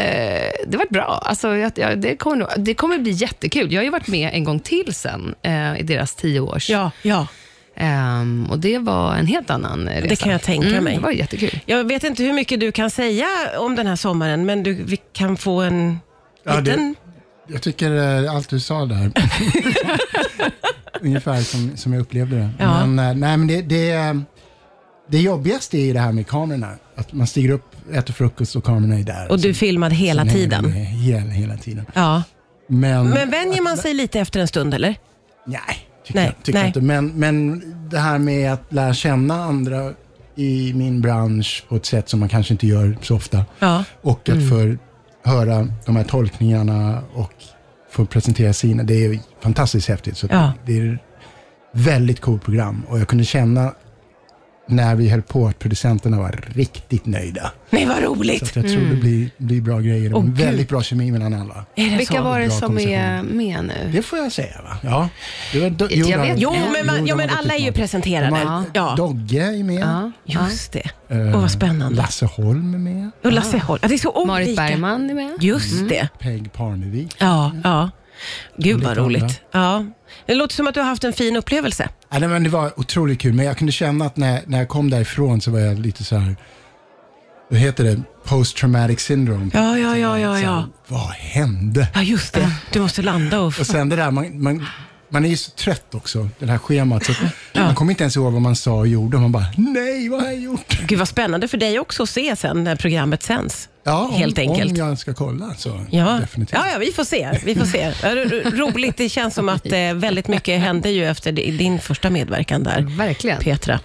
det 0.68 0.78
var 0.78 0.86
bra. 0.94 1.22
Alltså, 1.26 1.56
jag, 1.56 1.72
jag, 1.76 2.02
det, 2.02 2.16
kommer 2.16 2.36
nog, 2.38 2.48
det 2.58 2.74
kommer 2.74 2.98
bli 2.98 3.12
jättekul. 3.12 3.74
Jag 3.74 3.80
har 3.80 3.84
ju 3.86 3.90
varit 3.90 4.08
med 4.08 4.30
en 4.34 4.44
gång 4.44 4.60
till 4.60 4.94
sen 4.94 5.36
eh, 5.42 5.80
i 5.80 5.84
deras 5.84 6.16
tio 6.16 6.40
års. 6.40 6.70
Ja, 6.70 6.92
ja. 7.02 7.28
Ehm, 7.76 8.48
och 8.52 8.60
det 8.60 8.78
var 8.78 9.16
en 9.16 9.28
helt 9.28 9.50
annan 9.50 9.90
resa. 9.90 10.24
kan 10.24 10.32
jag 10.32 10.42
tänka 10.42 10.68
mm, 10.68 10.84
mig. 10.84 10.96
Det 10.96 11.02
var 11.02 11.12
jättekul. 11.12 11.60
Jag 11.66 11.84
vet 11.84 12.04
inte 12.04 12.24
hur 12.24 12.34
mycket 12.34 12.60
du 12.60 12.72
kan 12.72 12.90
säga 12.90 13.28
om 13.58 13.76
den 13.76 13.88
här 13.88 13.96
sommaren, 13.96 14.46
men 14.46 14.64
du, 14.64 14.74
vi 14.74 14.98
kan 15.14 15.38
få 15.38 15.62
en 15.62 16.00
Ja, 16.44 16.54
det- 16.56 16.62
liten... 16.62 16.96
Jag 17.50 17.62
tycker 17.62 18.24
eh, 18.26 18.36
allt 18.36 18.50
du 18.50 18.60
sa 18.60 18.86
där, 18.86 19.12
ungefär 21.02 21.42
som, 21.42 21.78
som 21.78 21.94
jag 21.94 22.02
upplevde 22.02 22.36
det. 22.36 22.50
Ja. 22.60 22.86
Men, 22.86 23.20
nej, 23.20 23.38
men 23.38 23.48
det, 23.48 23.62
det, 23.62 24.22
det 25.10 25.20
jobbigaste 25.22 25.78
är 25.78 25.86
ju 25.86 25.94
det 25.94 26.00
här 26.00 26.12
med 26.12 26.28
kamerorna. 26.28 26.72
Att 26.96 27.14
man 27.14 27.28
stiger 27.28 27.50
upp, 27.50 27.76
äter 27.94 28.14
frukost 28.14 28.56
och 28.56 28.64
kamerorna 28.64 29.00
är 29.00 29.04
där. 29.04 29.32
Och 29.32 29.40
du 29.40 29.54
Så- 29.54 29.60
filmade 29.60 29.96
hela 29.96 30.22
sen 30.26 30.34
tiden. 30.34 30.64
med 30.66 30.86
Hela, 30.86 31.20
hela 31.32 31.58
tiden. 31.58 31.86
Ja. 31.94 32.24
Men, 32.68 33.10
Men 33.10 33.30
vänjer 33.30 33.62
man 33.62 33.78
sig 33.78 33.94
lite 33.94 34.20
efter 34.20 34.40
en 34.40 34.48
stund, 34.48 34.74
eller? 34.74 34.96
Nej, 35.48 35.60
tycker, 36.06 36.20
Nej, 36.20 36.26
jag, 36.36 36.44
tycker 36.46 36.54
nej. 36.60 36.62
jag 36.62 36.70
inte. 36.70 36.82
Men, 36.82 37.08
men 37.08 37.64
det 37.90 38.00
här 38.00 38.18
med 38.20 38.54
att 38.54 38.74
lära 38.74 38.94
känna 38.94 39.44
andra 39.44 39.92
i 40.36 40.74
min 40.74 41.02
bransch 41.02 41.66
på 41.70 41.76
ett 41.76 41.86
sätt 41.86 42.10
som 42.10 42.20
man 42.20 42.30
kanske 42.30 42.54
inte 42.54 42.68
gör 42.68 42.98
så 43.02 43.16
ofta. 43.16 43.46
Ja. 43.60 43.84
Och 44.02 44.30
att 44.30 44.50
få 44.50 44.76
höra 45.32 45.68
de 45.86 45.96
här 45.96 46.04
tolkningarna 46.04 47.02
och 47.14 47.34
få 47.92 48.06
presentera 48.06 48.54
sina, 48.54 48.84
det 48.84 49.06
är 49.06 49.20
fantastiskt 49.42 49.88
häftigt. 49.88 50.18
Så 50.18 50.26
att 50.26 50.32
Ja. 50.32 50.54
Det 50.66 50.78
är 50.80 50.94
ett 50.94 51.00
väldigt 51.72 52.22
coolt 52.22 52.44
program 52.44 52.84
och 52.90 53.00
jag 53.00 53.08
kunde 53.08 53.24
känna 53.24 53.74
när 54.68 54.96
vi 54.96 55.10
höll 55.10 55.22
på 55.22 55.48
att 55.48 55.60
producenterna 55.60 56.18
var 56.20 56.40
riktigt 56.48 57.06
nöjda. 57.06 57.52
Nej, 57.70 57.86
vad 57.86 57.98
Så 57.98 58.04
roligt. 58.04 58.44
att 58.44 58.56
jag 58.56 58.68
tror 58.68 58.82
det 58.90 58.96
blir, 58.96 59.30
blir 59.38 59.62
bra 59.62 59.80
grejer 59.80 60.10
Gud. 60.10 60.38
väldigt 60.38 60.70
bra 60.70 60.82
kemi 60.84 61.12
mellan 61.12 61.34
alla. 61.34 61.66
Är 61.76 61.90
det 61.90 61.98
Vilka 61.98 62.14
så? 62.18 62.22
var 62.24 62.40
det 62.40 62.50
som 62.52 62.80
är 62.80 63.24
med 63.24 63.64
nu? 63.64 63.92
Det 63.94 64.02
får 64.02 64.20
jag 64.20 64.32
säga 64.32 64.62
va? 64.64 64.78
Ja. 64.84 65.10
Det 65.54 65.60
var, 65.60 65.70
do, 65.70 65.88
Jag 65.92 66.20
vet- 66.22 66.34
Jo, 66.40 66.56
men, 66.74 66.86
man, 66.86 67.08
ja, 67.08 67.14
har 67.16 67.18
men 67.18 67.30
alla 67.30 67.54
är 67.56 67.60
ju 67.60 67.72
presenterade. 67.72 68.28
De 68.40 68.48
har, 68.48 68.64
Ja, 68.74 68.94
Dogge 68.98 69.42
är 69.60 69.64
med. 69.64 69.80
Ja, 69.80 70.12
just 70.48 70.72
det. 70.72 70.90
Eh, 71.10 71.18
Åh, 71.36 71.42
vad 71.42 71.52
spännande. 71.52 71.98
Lasse 71.98 72.26
Holm 72.26 72.74
är 72.74 72.78
med. 72.78 73.12
Och 73.24 73.32
Lasse 73.32 73.58
Holm. 73.58 73.80
Det 73.88 73.94
är 73.94 73.98
så 73.98 74.12
olika. 74.12 74.28
Marit 74.28 74.56
Bergman 74.56 75.10
är 75.10 75.14
med. 75.14 75.38
Just 75.40 75.90
det. 75.90 76.10
Peg 76.20 76.54
Parnevik. 76.54 77.16
Ja, 77.20 77.52
ja. 77.64 77.90
Gud 78.58 78.84
vad 78.84 78.98
roligt. 78.98 79.24
andra. 79.24 79.36
Ja. 79.52 79.86
Det 80.26 80.36
låter 80.36 80.56
som 80.56 80.68
att 80.68 80.74
du 80.74 80.80
har 80.80 80.88
haft 80.88 81.04
en 81.04 81.14
fin 81.14 81.36
upplevelse. 81.36 81.90
Ja, 82.12 82.20
nej, 82.20 82.30
men 82.30 82.44
det 82.44 82.50
var 82.50 82.80
otroligt 82.80 83.20
kul, 83.20 83.34
men 83.34 83.46
jag 83.46 83.58
kunde 83.58 83.72
känna 83.74 84.06
att 84.06 84.18
när, 84.18 84.42
när 84.46 84.58
jag 84.58 84.68
kom 84.68 84.90
därifrån 84.90 85.42
så 85.42 85.52
var 85.52 85.60
jag 85.60 85.80
lite 85.80 86.04
så 86.04 86.16
här, 86.18 86.36
vad 87.50 87.60
heter 87.60 87.84
det, 87.84 88.02
post 88.26 88.58
traumatic 88.58 89.00
syndrome. 89.00 89.50
Ja, 89.54 89.78
ja, 89.78 89.98
ja, 89.98 90.20
ja, 90.20 90.28
Så 90.30 90.36
här, 90.36 90.44
ja. 90.44 90.66
Vad 90.88 91.10
hände? 91.10 91.88
Ja, 91.94 92.02
just 92.02 92.34
det. 92.34 92.52
Du 92.72 92.80
måste 92.80 93.02
landa 93.02 93.40
och... 93.40 93.48
Och 93.60 93.68
sen 93.68 93.90
det 93.90 93.96
där, 93.96 94.12
man, 94.12 94.42
man, 94.44 94.66
man 95.10 95.26
är 95.26 95.30
ju 95.30 95.38
så 95.38 95.52
trött 95.52 95.96
också, 95.96 96.30
det 96.40 96.46
här 96.46 96.58
schemat. 96.58 97.06
Så 97.06 97.12
att 97.12 97.18
Man 97.56 97.76
kommer 97.76 97.92
inte 97.92 98.04
ens 98.04 98.16
ihåg 98.16 98.34
vad 98.34 98.42
man 98.42 98.56
sa 98.56 98.74
och 98.74 98.88
gjorde. 98.88 99.18
Man 99.18 99.32
bara, 99.32 99.46
nej, 99.58 100.10
vad 100.10 100.22
har 100.22 100.28
jag 100.28 100.40
gjort? 100.40 100.80
Gud 100.88 101.00
vad 101.00 101.08
spännande 101.08 101.48
för 101.48 101.58
dig 101.58 101.80
också 101.80 102.04
att 102.04 102.10
se 102.10 102.36
sen 102.36 102.64
när 102.64 102.76
programmet 102.76 103.24
sänds. 103.24 103.70
Ja, 103.88 104.06
om, 104.06 104.14
Helt 104.14 104.38
enkelt. 104.40 104.72
om 104.72 104.78
jag 104.78 105.00
ska 105.00 105.14
kolla 105.14 105.54
så 105.58 105.86
Ja. 105.90 106.18
definitivt. 106.22 106.58
Ja, 106.60 106.70
ja, 106.74 106.78
vi 106.80 106.92
får 106.92 107.04
se. 107.04 107.40
Vi 107.46 107.56
får 107.56 107.66
se. 107.66 107.92
Roligt. 108.52 108.98
Det 108.98 109.10
känns 109.10 109.34
som 109.36 109.50
att 109.50 109.66
eh, 109.72 109.94
väldigt 109.94 110.28
mycket 110.28 110.60
hände 110.62 110.90
ju 110.90 111.06
efter 111.06 111.32
di- 111.32 111.52
din 111.52 111.80
första 111.80 112.10
medverkan 112.10 112.64
där, 112.64 112.82
Verkligen. 112.98 113.40
Petra. 113.40 113.74
Eh, 113.74 113.80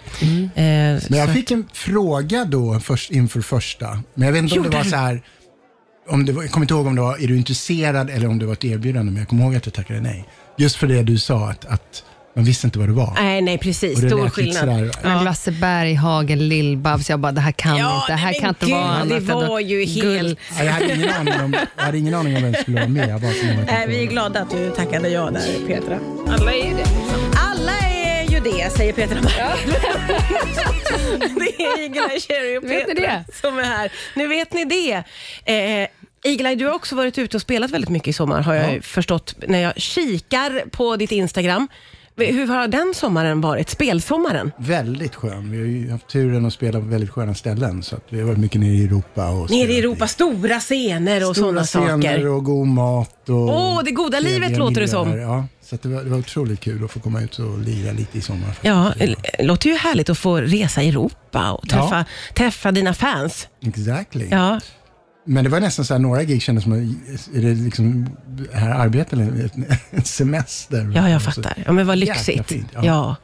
Men 0.54 1.00
jag 1.08 1.28
så- 1.28 1.34
fick 1.34 1.50
en 1.50 1.69
fråga 1.72 2.44
då 2.44 2.81
först, 2.81 3.10
inför 3.10 3.40
första. 3.40 4.02
Men 4.14 4.26
jag 4.26 4.32
vet 4.32 4.43
inte 4.43 4.58
om 4.58 4.62
det 4.70 4.76
var 4.76 4.84
så 4.84 4.96
här, 4.96 5.22
om 6.08 6.26
det 6.26 6.32
var, 6.32 6.43
jag 6.43 6.50
kommer 6.52 6.64
inte 6.64 6.75
ihåg 6.75 6.87
om 6.87 6.94
det 6.94 7.00
var, 7.02 7.22
är 7.22 7.26
du 7.26 7.37
intresserad 7.37 8.10
eller 8.10 8.28
om 8.28 8.38
det 8.38 8.46
var 8.46 8.52
ett 8.52 8.64
erbjudande, 8.64 9.12
men 9.12 9.20
jag 9.20 9.29
kommer 9.29 9.44
ihåg 9.44 9.55
att 9.56 9.67
jag 9.67 9.74
tackade 9.74 10.00
nej. 10.00 10.24
Just 10.58 10.76
för 10.76 10.86
det 10.86 11.03
du 11.03 11.19
sa, 11.19 11.50
att, 11.50 11.65
att 11.65 12.05
man 12.34 12.44
visste 12.44 12.67
inte 12.67 12.79
vad 12.79 12.89
det 12.89 12.93
var. 12.93 13.12
Nej, 13.15 13.41
nej, 13.43 13.58
precis. 13.58 13.96
Och 13.96 14.03
det 14.03 14.08
Stor 14.08 14.29
skillnad. 14.29 14.56
sådär, 14.56 14.91
Men 15.03 15.24
Lasse 15.24 15.51
Berghagen, 15.51 16.39
Lill-Babs, 16.39 17.10
jag 17.10 17.20
bara, 17.20 17.32
det 17.32 17.41
här 17.41 17.53
kan 17.53 17.77
Ja, 17.77 17.96
inte, 17.96 18.12
det 18.12 18.17
här 18.17 18.31
nej, 18.31 18.41
kan 18.41 18.48
inte 18.48 18.67
gud, 18.67 18.74
vara 18.74 18.82
det 18.84 18.89
annat 18.89 19.12
än 19.12 19.27
var 19.48 19.60
ju 19.60 19.84
helt- 19.84 20.39
Ja, 20.58 20.65
jag, 20.65 20.72
hade 20.72 20.94
ingen 20.94 21.12
aning 21.12 21.34
om, 21.41 21.56
jag 21.77 21.82
hade 21.84 21.98
ingen 21.98 22.15
aning 22.15 22.36
om 22.36 22.43
vem 22.43 22.55
som 22.55 22.62
skulle 22.62 22.77
vara 22.81 22.89
med. 22.89 23.22
Nej, 23.67 23.86
vi 23.89 24.03
är 24.03 24.06
glada 24.06 24.41
att 24.41 24.51
du 24.51 24.70
tackade 24.70 25.08
ja 25.08 25.31
där, 25.31 25.67
Petra. 25.67 25.98
Alla 26.29 26.53
är 26.53 26.69
ju 26.69 26.74
det. 26.74 26.84
Alla 27.51 27.72
är 27.79 28.31
ju 28.31 28.41
det, 28.41 28.72
säger 28.72 28.93
Petra 28.93 29.19
Det 31.19 31.62
är 31.65 31.79
Eagle-Eye 31.89 32.20
Cherry 32.29 32.58
och 32.58 32.65
Vet 32.65 32.89
ni 32.89 32.94
Petra 32.94 33.24
det? 33.27 33.34
som 33.41 33.58
är 33.58 33.62
här. 33.62 33.93
Nu 34.15 34.27
vet 34.29 34.53
ni 34.53 34.65
det. 34.65 34.93
Eh, 35.44 35.89
Eagle-Eye, 36.24 36.55
du 36.56 36.67
har 36.67 36.74
också 36.74 36.96
varit 36.96 37.19
ute 37.19 37.36
och 37.36 37.41
spelat 37.41 37.70
väldigt 37.70 37.91
mycket 37.91 38.08
i 38.08 38.12
sommar, 38.12 38.41
har 38.43 38.55
jag 38.55 38.77
Ja. 38.77 38.82
förstått 38.82 39.34
när 39.48 39.58
jag 39.58 39.72
kikar 39.77 40.70
på 40.70 40.96
ditt 40.96 41.12
Instagram. 41.12 41.69
Hur 42.16 42.46
har 42.46 42.69
den 42.69 42.92
sommaren 42.94 43.40
varit? 43.40 43.70
Spelsommaren? 43.70 44.52
Väldigt 44.58 45.14
skön. 45.14 45.50
Vi 45.50 45.58
har 45.58 45.66
ju 45.66 45.90
haft 45.90 46.08
turen 46.08 46.46
att 46.46 46.52
spela 46.52 46.81
på 46.81 46.86
väldigt 46.86 47.10
sköna 47.10 47.34
ställen. 47.34 47.82
Så 47.82 47.96
att 47.96 48.04
vi 48.08 48.20
har 48.20 48.26
varit 48.26 48.38
mycket 48.38 48.60
nere 48.60 48.70
i 48.70 48.84
Europa. 48.84 49.28
Och 49.28 49.50
Nere 49.50 49.72
i 49.72 49.78
Europa, 49.78 50.06
stora 50.06 50.60
scener 50.60 51.28
och 51.28 51.36
Stora 51.36 51.64
sådana 51.64 51.64
scener 51.96 52.12
saker. 52.12 52.28
och 52.28 52.44
god 52.44 52.66
mat. 52.66 53.28
Och 53.28 53.36
Åh, 53.48 53.82
det 53.84 53.90
goda 53.90 54.20
livet 54.20 54.58
låter 54.58 54.81
det 54.81 54.88
som. 54.88 55.19
Ja, 55.20 55.46
så 55.62 55.76
det, 55.82 55.88
var, 55.88 56.02
det 56.04 56.10
var 56.10 56.19
otroligt 56.19 56.60
kul 56.60 56.84
att 56.84 56.90
få 56.90 57.00
komma 57.00 57.20
ut 57.22 57.38
och 57.38 57.58
lira 57.58 57.92
lite 57.92 58.19
i 58.19 58.20
sommar. 58.20 58.54
Ja, 58.62 58.92
det 58.98 59.16
låter 59.44 59.70
ju 59.70 59.76
härligt 59.76 60.10
att 60.10 60.19
få 60.19 60.36
resa 60.36 60.82
i 60.82 60.88
Europa 60.88 61.52
och 61.52 61.69
träffa, 61.69 62.04
träffa 62.34 62.72
dina 62.72 62.94
fans. 62.94 63.48
Exactly. 63.66 64.28
Ja, 64.31 64.60
Men 65.24 65.44
det 65.44 65.50
var 65.50 65.60
nästan 65.60 65.84
så 65.84 65.94
här, 65.94 65.98
några 65.98 66.22
gig 66.24 66.43
kändes 66.43 66.64
som, 66.64 66.72
att- 66.72 67.36
är 67.36 67.41
det 67.43 67.55
liksom 67.55 68.08
här 68.52 68.70
arbete 68.70 69.17
eller 69.17 69.50
en 69.91 70.05
semester? 70.05 70.93
ja 70.94 71.08
jag 71.10 71.22
fattar. 71.22 71.62
Ja, 71.67 71.72
men 71.72 71.86
vad 71.86 71.98
lyxigt. 71.98 72.48
fint, 72.48 72.69
ja. 72.74 72.84
ja. 72.84 73.17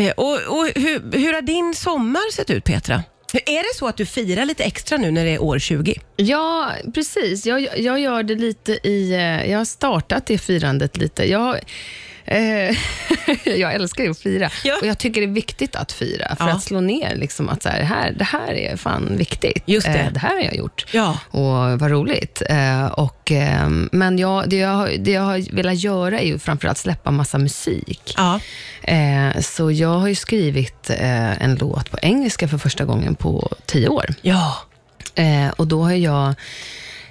Eh, 0.00 0.10
och 0.16 0.32
och 0.34 0.66
hur, 0.74 1.18
hur 1.18 1.32
har 1.32 1.42
din 1.42 1.74
sommar 1.74 2.32
sett 2.32 2.50
ut, 2.50 2.64
Petra? 2.64 3.02
Är 3.32 3.62
det 3.74 3.78
så 3.78 3.86
att 3.88 3.96
du 3.96 4.06
firar 4.06 4.44
lite 4.44 4.64
extra 4.64 4.98
nu 4.98 5.10
när 5.10 5.24
det 5.24 5.30
är 5.30 5.42
år 5.42 5.58
20? 5.58 5.94
Ja, 6.16 6.70
precis. 6.94 7.46
Jag, 7.46 7.78
jag 7.78 8.00
gör 8.00 8.22
det 8.22 8.34
lite 8.34 8.72
i... 8.88 9.12
eh, 9.12 9.50
Jag 9.50 9.58
har 9.58 9.64
startat 9.64 10.26
det 10.26 10.38
firandet 10.38 10.96
lite. 10.96 11.30
Jag, 11.30 11.56
jag 13.44 13.74
älskar 13.74 14.04
ju 14.04 14.10
att 14.10 14.18
fira 14.18 14.50
Ja. 14.64 14.78
och 14.80 14.86
jag 14.86 14.98
tycker 14.98 15.20
det 15.20 15.26
är 15.26 15.32
viktigt 15.32 15.76
att 15.76 15.92
fira 15.92 16.36
för 16.36 16.48
Ja. 16.48 16.52
att 16.54 16.62
slå 16.62 16.80
ner 16.80 17.16
liksom 17.16 17.48
att 17.48 17.62
så 17.62 17.68
här, 17.68 17.82
här, 17.82 18.12
det 18.12 18.24
här 18.24 18.52
är 18.52 18.76
fan 18.76 19.16
viktigt. 19.16 19.62
Just 19.66 19.86
det. 19.86 19.92
Eh, 19.98 20.12
det 20.12 20.18
här 20.20 20.28
har 20.36 20.42
jag 20.42 20.56
gjort. 20.56 20.86
Ja. 20.92 21.18
Och 21.30 21.80
vad 21.80 21.90
roligt. 21.90 22.42
Eh, 22.48 22.86
och, 22.86 23.32
eh, 23.32 23.68
men 23.92 24.18
jag, 24.18 24.48
det, 24.48 24.56
jag, 24.56 25.00
det 25.00 25.10
jag 25.10 25.22
har 25.22 25.54
velat 25.54 25.78
göra 25.78 26.20
är 26.20 26.26
ju 26.26 26.38
framförallt 26.38 26.78
släppa 26.78 27.10
massa 27.10 27.38
musik. 27.38 28.14
Ja. 28.16 28.40
Eh, 28.82 29.40
så 29.40 29.70
jag 29.70 29.98
har 29.98 30.08
ju 30.08 30.14
skrivit 30.14 30.90
eh, 30.90 31.42
en 31.42 31.54
låt 31.54 31.90
på 31.90 31.98
engelska 32.02 32.48
för 32.48 32.58
första 32.58 32.84
gången 32.84 33.14
på 33.14 33.52
tio 33.66 33.88
år. 33.88 34.14
Ja. 34.22 34.56
Eh, 35.14 35.48
och 35.56 35.66
då 35.66 35.82
har 35.82 35.92
jag 35.92 36.34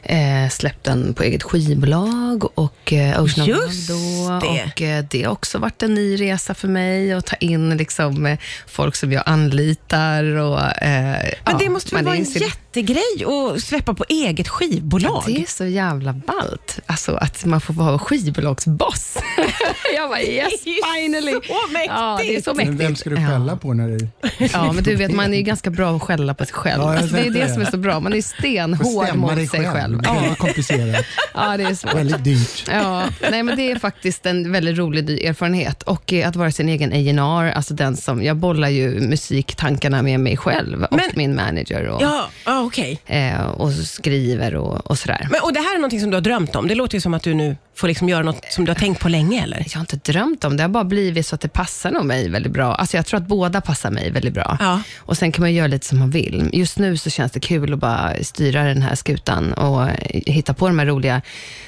eh, 0.04 0.50
släppt 0.52 0.84
den 0.84 1.14
på 1.14 1.24
eget 1.24 1.44
skivbolag 1.44 2.58
och 2.60 2.94
eh, 2.94 3.24
Ocean 3.24 3.48
Just 3.48 3.90
of 3.90 3.98
det. 4.42 4.64
Och 4.74 4.82
eh, 4.82 5.06
det 5.10 5.24
har 5.24 5.32
också 5.32 5.58
varit 5.58 5.84
en 5.84 5.94
ny 5.94 6.16
resa 6.22 6.54
för 6.54 6.68
mig 6.68 7.14
att 7.14 7.26
ta 7.26 7.36
in 7.36 7.78
liksom, 7.78 8.26
eh, 8.26 8.38
folk 8.68 8.96
som 8.96 9.12
jag 9.12 9.24
anlitar. 9.26 10.24
Och, 10.24 10.60
eh, 10.84 10.90
Men 11.12 11.26
ja, 11.46 11.56
det 11.60 11.70
måste 11.70 11.96
väl 11.96 12.06
vara 12.06 12.16
en 12.16 12.26
inser- 12.26 12.42
jättegrej 12.42 13.26
att 13.56 13.62
släppa 13.64 13.94
på 13.94 14.06
eget 14.10 14.48
skivbolag? 14.48 15.24
Det 15.26 15.42
är 15.42 15.46
så 15.46 15.66
jävla 15.66 16.14
ballt. 16.14 16.80
Alltså 16.86 17.16
att 17.16 17.46
man 17.46 17.62
får 17.62 17.74
vara 17.74 18.00
skivbolagsboss. 18.00 19.18
jag 19.96 20.10
bara 20.10 20.22
yes, 20.22 20.64
Det 20.64 20.70
är 20.70 21.02
finally. 21.04 21.32
så 21.32 21.38
mäktigt. 21.74 21.92
Ja, 21.96 22.18
det 22.22 22.36
är 22.36 22.42
så 22.42 22.54
Men 22.54 22.58
mäktigt. 22.68 22.82
vem 22.90 22.96
ska 22.96 23.10
du 23.10 23.16
skälla 23.16 23.56
på 23.56 23.74
när 23.74 23.88
du... 23.88 24.08
Ja, 24.54 24.72
men 24.72 24.84
du 24.84 24.96
vet, 24.96 25.12
man 25.12 25.34
är 25.34 25.38
ju 25.38 25.44
ganska 25.54 25.70
bra 25.70 25.96
att 25.96 26.02
skälla 26.02 26.34
på 26.34 26.46
sig 26.46 26.54
själv. 26.54 26.82
Ja, 26.84 26.98
alltså, 26.98 27.16
det 27.16 27.22
är 27.22 27.30
det 27.30 27.40
det. 27.40 27.54
som 27.54 27.62
är 27.62 27.66
så 27.66 27.78
bra. 27.78 28.00
Man 28.00 28.14
är 28.14 28.22
stenhård 28.22 29.16
mot 29.16 29.50
sig 29.50 29.66
själv. 29.72 30.02
Det 30.02 30.10
är 30.10 30.14
Ja, 30.14 30.20
väldigt 30.22 30.38
komplicerat. 30.40 31.06
ja, 31.34 31.58
det 31.58 31.64
är 31.64 31.76
svårt. 31.76 31.96
Väldigt 31.96 32.24
dyrt. 32.24 32.66
Ja, 32.72 33.04
nej, 33.32 33.44
men 33.44 33.58
det 33.58 33.72
är 33.72 33.80
faktiskt 33.80 34.26
en 34.26 34.52
väldigt 34.52 34.78
rolig 34.78 35.26
erfarenhet. 35.26 35.84
Och 35.84 36.14
eh, 36.14 36.28
att 36.30 36.36
vara 36.36 36.52
sin 36.52 36.70
egen 36.70 37.20
A&R, 37.20 37.52
alltså 37.56 37.74
den 37.74 37.98
som, 37.98 38.24
jag 38.24 38.38
bollar 38.38 38.70
ju 38.70 39.00
musiktankarna 39.00 40.02
med 40.02 40.20
mig 40.20 40.38
själv 40.38 40.84
och 40.84 40.96
Men- 40.96 41.10
min 41.16 41.36
manager 41.36 41.88
och, 41.88 42.02
Ja, 42.02 42.30
ja 42.46 42.62
okej. 42.62 43.00
eh, 43.08 43.42
och 43.42 43.74
skriver 43.74 44.56
och, 44.56 44.92
och 44.92 44.98
sådär. 45.00 45.28
Men, 45.32 45.42
och 45.42 45.54
det 45.54 45.60
här 45.60 45.74
är 45.76 45.78
någonting 45.80 46.00
som 46.02 46.10
du 46.10 46.16
har 46.16 46.22
drömt 46.22 46.56
om? 46.56 46.68
Det 46.68 46.76
låter 46.76 46.96
ju 46.96 47.02
som 47.02 47.14
att 47.14 47.24
du 47.24 47.34
nu 47.34 47.56
får 47.76 47.88
liksom 47.88 48.10
göra 48.10 48.24
något 48.24 48.46
som 48.50 48.66
du 48.66 48.72
har 48.72 48.76
tänkt 48.76 49.02
på 49.02 49.10
länge, 49.10 49.48
eller? 49.54 49.66
Jag 49.70 49.74
har 49.76 49.80
inte 49.82 50.12
drömt 50.12 50.44
om 50.44 50.52
det, 50.52 50.58
det 50.58 50.64
har 50.64 50.70
bara 50.70 50.84
blivit 50.84 51.26
så 51.28 51.36
att 51.36 51.42
det 51.42 51.48
passar 51.48 51.92
nog 51.92 52.06
mig 52.06 52.30
väldigt 52.30 52.52
bra. 52.52 52.76
Alltså 52.76 52.98
jag 52.98 53.06
tror 53.06 53.18
att 53.18 53.28
båda 53.28 53.62
passar 53.62 53.92
mig 53.92 54.12
väldigt 54.12 54.34
bra. 54.34 54.58
Ja. 54.60 54.82
Och 54.98 55.18
Sen 55.18 55.32
kan 55.32 55.42
man 55.42 55.54
göra 55.54 55.68
lite 55.68 55.86
som 55.86 56.00
man 56.00 56.10
vill. 56.12 56.50
Just 56.54 56.78
nu 56.80 56.98
så 56.98 57.10
känns 57.10 57.32
det 57.32 57.40
kul 57.40 57.74
att 57.74 57.80
bara 57.80 58.24
styra 58.24 58.64
den 58.64 58.82
här 58.82 58.96
skutan 58.96 59.54
och 59.54 59.90
eh, 59.90 59.96
hitta 60.26 60.54
på 60.54 60.68
de 60.68 60.80
här 60.80 60.86
roliga 60.86 61.22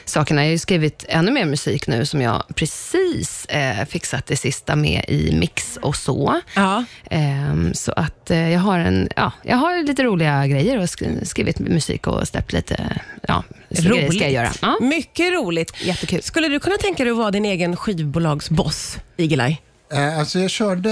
sakerna. 0.06 0.42
Jag 0.42 0.48
har 0.48 0.52
ju 0.52 0.58
skrivit 0.58 1.06
ännu 1.10 1.32
mer 1.32 1.46
musik 1.46 1.88
nu 1.88 2.06
som 2.06 2.22
jag 2.22 2.44
precis 2.56 3.46
eh, 3.46 3.86
fixat 3.86 4.26
det 4.28 4.36
sista 4.38 4.76
med 4.76 5.06
i 5.08 5.36
mix 5.36 5.78
och 5.82 5.96
så. 5.96 6.42
Ja. 6.56 6.84
Ehm, 7.10 7.74
så 7.74 7.92
att 7.92 8.32
eh, 8.32 8.50
jag 8.52 8.60
har 8.60 8.80
en, 8.80 9.10
ja, 9.16 9.32
jag 9.44 9.58
har 9.58 9.84
lite 9.84 10.04
roliga 10.04 10.48
grejer 10.48 10.78
och 10.78 10.84
sk- 10.86 11.26
skrivit 11.26 11.60
musik 11.60 12.08
och 12.08 12.28
släppt 12.28 12.54
lite, 12.54 13.00
ja, 13.28 13.44
grejer 13.70 14.12
ska 14.12 14.20
jag 14.24 14.32
göra. 14.32 14.52
Ja. 14.62 14.78
Mycket 14.82 15.34
roligt. 15.34 15.74
Jättekul. 15.84 16.22
Skulle 16.22 16.48
du 16.48 16.60
kunna 16.60 16.78
tänka 16.78 17.04
dig 17.04 17.12
att 17.12 17.18
vara 17.18 17.32
din 17.32 17.46
egen 17.46 17.71
skivbolagsboss, 17.76 18.98
Igelaj? 19.18 19.62
Eh, 19.94 20.20
Alltså 20.20 20.40
jag 20.40 20.50
körde 20.50 20.90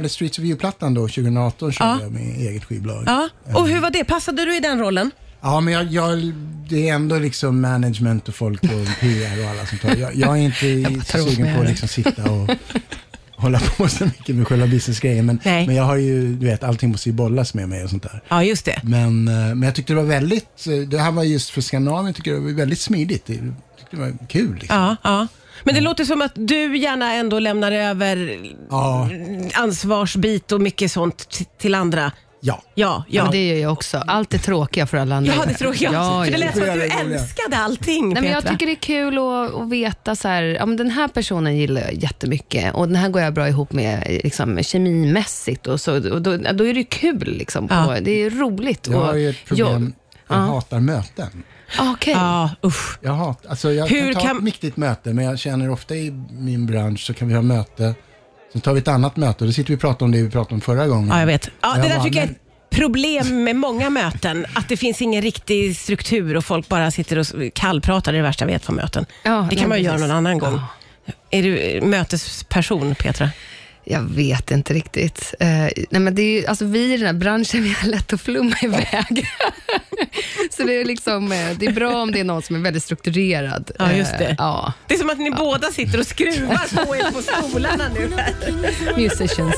det 0.00 0.08
Streets 0.08 0.38
of 0.38 0.44
You-plattan 0.44 0.94
då, 0.94 1.00
2018 1.00 1.72
körde 1.72 1.90
Ja. 1.90 1.98
jag 2.02 2.12
med 2.12 2.36
eget 2.36 2.64
skivbolag. 2.64 3.04
Ja. 3.06 3.28
Och 3.54 3.68
hur 3.68 3.80
var 3.80 3.90
det? 3.90 4.04
Passade 4.04 4.44
du 4.44 4.56
i 4.56 4.60
den 4.60 4.78
rollen? 4.80 5.10
Ja, 5.40 5.60
men 5.60 5.74
jag, 5.74 5.84
jag, 5.84 6.32
det 6.68 6.88
är 6.88 6.94
ändå 6.94 7.18
liksom 7.18 7.60
management 7.60 8.28
och 8.28 8.34
folk 8.34 8.62
och 8.62 8.68
PR 9.00 9.44
och 9.44 9.50
alla 9.50 9.66
sånt 9.66 9.82
där. 9.82 9.96
Jag, 9.96 10.14
jag 10.14 10.38
är 10.38 10.42
inte 10.42 10.90
åt 10.98 11.06
sugen 11.06 11.54
på 11.54 11.60
att 11.62 11.68
liksom 11.68 11.88
sitta 11.88 12.30
och 12.30 12.50
hålla 13.36 13.60
på 13.76 13.88
så 13.88 14.04
mycket 14.04 14.34
med 14.36 14.46
själva 14.48 14.66
businessgrejen. 14.66 15.26
Men, 15.26 15.40
Nej. 15.44 15.66
men 15.66 15.76
jag 15.76 15.84
har 15.84 15.96
ju, 15.96 16.34
du 16.36 16.46
vet, 16.46 16.64
allting 16.64 16.90
måste 16.90 17.08
ju 17.08 17.12
bollas 17.14 17.54
med 17.54 17.68
mig 17.68 17.84
och 17.84 17.90
sånt 17.90 18.02
där. 18.02 18.22
Ja, 18.28 18.44
just 18.44 18.64
det. 18.64 18.80
Men, 18.82 19.28
eh, 19.28 19.34
men 19.34 19.62
jag 19.62 19.74
tyckte 19.74 19.92
det 19.92 19.96
var 19.96 20.08
väldigt, 20.08 20.66
eh, 20.66 20.74
det 20.88 20.98
här 20.98 21.12
var 21.12 21.22
just 21.24 21.50
för 21.50 21.60
Skandinavien, 21.60 22.14
tycker 22.14 22.30
jag 22.30 22.40
det 22.40 22.44
var 22.44 22.52
väldigt 22.52 22.80
smidigt. 22.80 23.28
Jag 23.28 23.38
tyckte 23.78 23.96
det 23.96 23.96
var 23.96 24.12
kul. 24.28 24.54
Liksom. 24.54 24.76
Ja, 24.76 24.96
ja. 25.04 25.26
Men 25.64 25.74
det 25.74 25.80
låter 25.80 26.04
som 26.04 26.22
att 26.22 26.32
du 26.34 26.76
gärna 26.76 27.12
ändå 27.14 27.38
lämnar 27.38 27.72
över 27.72 28.38
Ja, 28.70 29.08
ansvarsbit 29.54 30.52
och 30.52 30.60
mycket 30.60 30.92
sånt 30.92 31.28
t- 31.30 31.44
till 31.58 31.74
andra. 31.74 32.00
ja. 32.02 32.10
Ja, 32.40 32.62
Ja. 32.74 33.04
ja. 33.08 33.22
men 33.22 33.32
det 33.32 33.46
gör 33.48 33.56
jag 33.56 33.72
också. 33.72 33.98
Allt 34.06 34.30
det 34.30 34.38
tråkiga 34.38 34.86
för 34.86 34.96
alla 34.98 35.16
andra. 35.16 35.32
Ja, 35.36 35.44
det 35.46 35.54
tror 35.54 35.74
jag. 35.82 35.92
Ja, 35.94 36.24
För 36.24 36.32
det 36.32 36.38
ja. 36.38 36.44
lät 36.44 36.54
som 36.54 36.62
att 36.62 36.74
du 36.74 36.82
är 36.82 37.00
älskade 37.00 37.56
allting, 37.56 38.08
Nej, 38.08 38.22
men 38.22 38.30
jag 38.32 38.42
Petra. 38.42 38.52
tycker 38.52 38.66
det 38.66 38.72
är 38.72 38.76
kul 38.76 39.18
att, 39.18 39.54
att 39.54 39.70
veta 39.70 40.16
så 40.16 40.28
här, 40.28 40.42
ja, 40.42 40.66
men 40.66 40.76
den 40.76 40.90
här 40.90 41.08
personen 41.08 41.56
gillar 41.56 41.80
jag 41.82 41.94
jättemycket 41.94 42.74
och 42.74 42.86
den 42.86 42.96
här 42.96 43.08
går 43.08 43.22
jag 43.22 43.34
bra 43.34 43.48
ihop 43.48 43.72
med 43.72 44.20
liksom, 44.24 44.62
kemimässigt 44.62 45.66
och, 45.66 45.80
så, 45.80 46.12
och 46.12 46.22
då, 46.22 46.36
då 46.36 46.66
är 46.66 46.74
det 46.74 46.84
kul. 46.84 47.36
Liksom, 47.38 47.68
på, 47.68 47.74
Ja. 47.74 47.96
Det 48.00 48.10
är 48.10 48.30
roligt. 48.30 48.88
Jag 48.90 48.98
har 49.00 49.14
ju 49.14 49.30
ett 49.30 49.44
problem, 49.44 49.92
jag 50.28 50.36
Ja. 50.38 50.40
hatar 50.40 50.80
möten. 50.80 51.42
Ja, 51.78 51.92
Okej. 51.92 52.14
Ja, 52.14 52.50
usch. 52.64 52.98
Jag, 53.00 53.12
hat, 53.12 53.46
alltså 53.46 53.72
jag 53.72 53.86
Hur 53.86 54.12
kan 54.12 54.22
ta 54.22 54.28
kan- 54.28 54.36
ett 54.38 54.42
viktigt 54.44 54.76
möte, 54.76 55.12
men 55.12 55.24
jag 55.24 55.38
känner 55.38 55.70
ofta 55.70 55.94
i 55.94 56.10
min 56.30 56.66
bransch 56.66 57.00
så 57.00 57.14
kan 57.14 57.28
vi 57.28 57.34
ha 57.34 57.42
möte, 57.42 57.94
sen 58.52 58.60
tar 58.60 58.72
vi 58.72 58.78
ett 58.80 58.88
annat 58.88 59.16
möte 59.16 59.44
och 59.44 59.46
då 59.48 59.52
sitter 59.52 59.68
vi 59.68 59.76
och 59.76 59.80
pratar 59.80 60.06
om 60.06 60.12
det 60.12 60.22
vi 60.22 60.30
pratade 60.30 60.54
om 60.54 60.60
förra 60.60 60.86
gången. 60.86 61.08
Ja, 61.08 61.18
jag 61.18 61.26
vet. 61.26 61.48
Ja, 61.60 61.68
Jag 61.76 61.84
det 61.84 61.88
där 61.88 61.96
bara, 61.96 62.04
tycker 62.04 62.16
jag 62.16 62.24
är 62.24 62.26
men- 62.26 62.34
ett 62.36 62.76
problem 62.78 63.44
med 63.44 63.56
många 63.56 63.90
möten. 63.90 64.46
Att 64.54 64.68
det 64.68 64.76
finns 64.76 65.02
ingen 65.02 65.22
riktig 65.22 65.76
struktur 65.76 66.36
och 66.36 66.44
folk 66.44 66.68
bara 66.68 66.90
sitter 66.90 67.18
och 67.18 67.26
kallpratar. 67.54 68.12
Det 68.12 68.18
är 68.18 68.22
det 68.22 68.28
värsta 68.28 68.44
jag 68.44 68.52
vet 68.52 68.66
på 68.66 68.72
möten. 68.72 69.06
Ja, 69.22 69.30
det 69.30 69.46
nej, 69.46 69.56
kan 69.56 69.68
man 69.68 69.78
ju 69.78 69.84
göra 69.84 69.94
precis. 69.94 70.08
någon 70.08 70.16
annan 70.16 70.38
gång. 70.38 70.60
Är 71.30 71.42
du 71.42 71.58
eh, 71.58 71.82
mötesperson, 71.84 72.94
Petra? 72.94 73.30
Jag 73.84 74.00
vet 74.02 74.50
inte 74.50 74.74
riktigt. 74.74 75.34
Eh, 75.40 75.48
nej, 75.90 76.00
men 76.00 76.14
det 76.14 76.22
är, 76.22 76.40
ju- 76.40 76.46
alltså, 76.46 76.64
vi 76.64 76.94
i 76.94 76.96
den 76.96 77.06
här 77.06 77.12
branschen 77.12 77.62
vi 77.62 77.72
har 77.72 77.88
lätt 77.88 78.12
att 78.12 78.20
flumma 78.20 78.56
iväg. 78.62 79.26
så 80.50 80.62
det 80.62 80.80
är, 80.80 80.84
liksom, 80.84 81.32
eh, 81.32 81.50
det 81.58 81.66
är 81.66 81.72
bra 81.72 82.02
om 82.02 82.12
det 82.12 82.20
är 82.20 82.24
någon 82.24 82.42
som 82.42 82.56
är 82.56 82.60
väldigt 82.60 82.82
strukturerad. 82.82 83.70
Ja, 83.78 83.92
just 83.92 84.18
det. 84.18 84.24
Eh, 84.26 84.34
ja, 84.38 84.72
Det 84.88 84.94
är 84.94 84.98
som 84.98 85.10
att 85.10 85.18
ni 85.18 85.30
båda 85.30 85.70
sitter 85.70 85.98
och 86.00 86.06
skruvar 86.06 86.84
på 86.86 86.96
er 86.96 87.10
på 87.12 87.22
stolarna 87.48 87.84
nu. 87.94 88.10
musicians. 88.96 89.54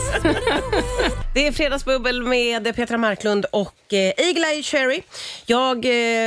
Det 1.34 1.46
är 1.46 1.52
Fredagsbubbel 1.52 2.22
med 2.22 2.76
Petra 2.76 2.98
Marklund 2.98 3.44
och 3.52 3.74
eh, 3.92 3.98
Eagle 3.98 4.46
Eye 4.46 4.62
Cherry. 4.62 5.02
Jag 5.46 5.76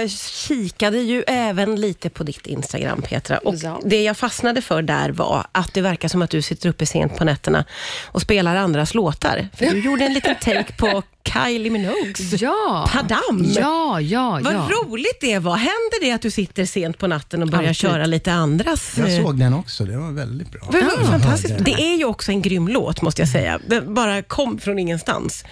eh, 0.01 0.07
kikade 0.07 0.97
ju 0.97 1.23
även 1.27 1.75
lite 1.75 2.09
på 2.09 2.23
ditt 2.23 2.47
Instagram, 2.47 3.01
Petra. 3.01 3.37
Och 3.37 3.55
Ja. 3.55 3.79
Det 3.85 4.03
jag 4.03 4.17
fastnade 4.17 4.61
för 4.61 4.81
där 4.81 5.09
var 5.09 5.47
att 5.51 5.73
det 5.73 5.81
verkar 5.81 6.07
som 6.07 6.21
att 6.21 6.29
du 6.29 6.41
sitter 6.41 6.69
uppe 6.69 6.85
sent 6.85 7.17
på 7.17 7.23
nätterna 7.25 7.65
och 8.05 8.21
spelar 8.21 8.55
andras 8.55 8.93
låtar. 8.93 9.47
För 9.57 9.65
du 9.65 9.79
gjorde 9.79 10.05
en 10.05 10.13
liten 10.13 10.35
take 10.35 10.73
på 10.77 11.03
Kylie 11.33 11.69
Minogues 11.71 12.41
Ja. 12.41 12.89
Padam. 12.91 13.45
Ja, 13.57 14.01
ja, 14.01 14.39
Vad 14.43 14.53
ja. 14.53 14.69
roligt 14.71 15.21
det 15.21 15.39
var. 15.39 15.55
Händer 15.57 16.01
det 16.01 16.11
att 16.11 16.21
du 16.21 16.31
sitter 16.31 16.65
sent 16.65 16.97
på 16.97 17.07
natten 17.07 17.41
och 17.41 17.47
börjar 17.47 17.63
Alltid. 17.63 17.75
köra 17.75 18.05
lite 18.05 18.31
andras? 18.33 18.93
Jag 18.97 19.15
eh, 19.17 19.23
såg 19.23 19.39
den 19.39 19.53
också, 19.53 19.85
det 19.85 19.97
var 19.97 20.11
väldigt 20.11 20.51
bra. 20.51 20.61
det 20.71 20.81
var 20.81 21.03
fantastiskt. 21.11 21.55
Det 21.65 21.71
är 21.71 21.97
ju 21.97 22.05
också 22.05 22.31
en 22.31 22.41
grym 22.41 22.67
låt 22.67 23.01
måste 23.01 23.21
jag 23.21 23.29
säga. 23.29 23.59
Den 23.67 23.93
bara 23.93 24.21
kom 24.21 24.59
från 24.59 24.79
ingenstans. 24.79 25.43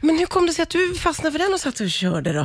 Men 0.00 0.18
hur 0.18 0.26
kom 0.26 0.46
det 0.46 0.52
sig 0.52 0.62
att 0.62 0.70
du 0.70 0.94
fastnade 0.94 1.32
för 1.32 1.38
den 1.38 1.54
och 1.54 1.60
satt 1.60 1.80
och 1.80 1.90
körde 1.90 2.32
då? 2.32 2.40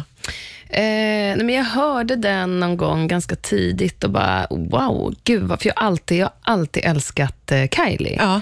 Eh, 0.70 0.82
nej, 0.82 1.38
men 1.38 1.50
jag 1.56 1.64
hörde 1.64 2.16
den 2.16 2.60
någon 2.60 2.78
gång 2.78 3.08
ganska 3.08 3.36
tidigt 3.36 4.04
och 4.04 4.10
bara, 4.12 4.48
wow, 4.50 5.16
gud 5.24 5.44
vad, 5.44 5.62
för 5.62 5.70
jag 5.70 5.76
har 5.76 5.88
alltid, 5.88 6.18
jag 6.18 6.26
har 6.26 6.54
alltid 6.54 6.84
älskat 6.86 7.52
eh, 7.52 7.68
Kylie. 7.68 8.16
Ja. 8.20 8.42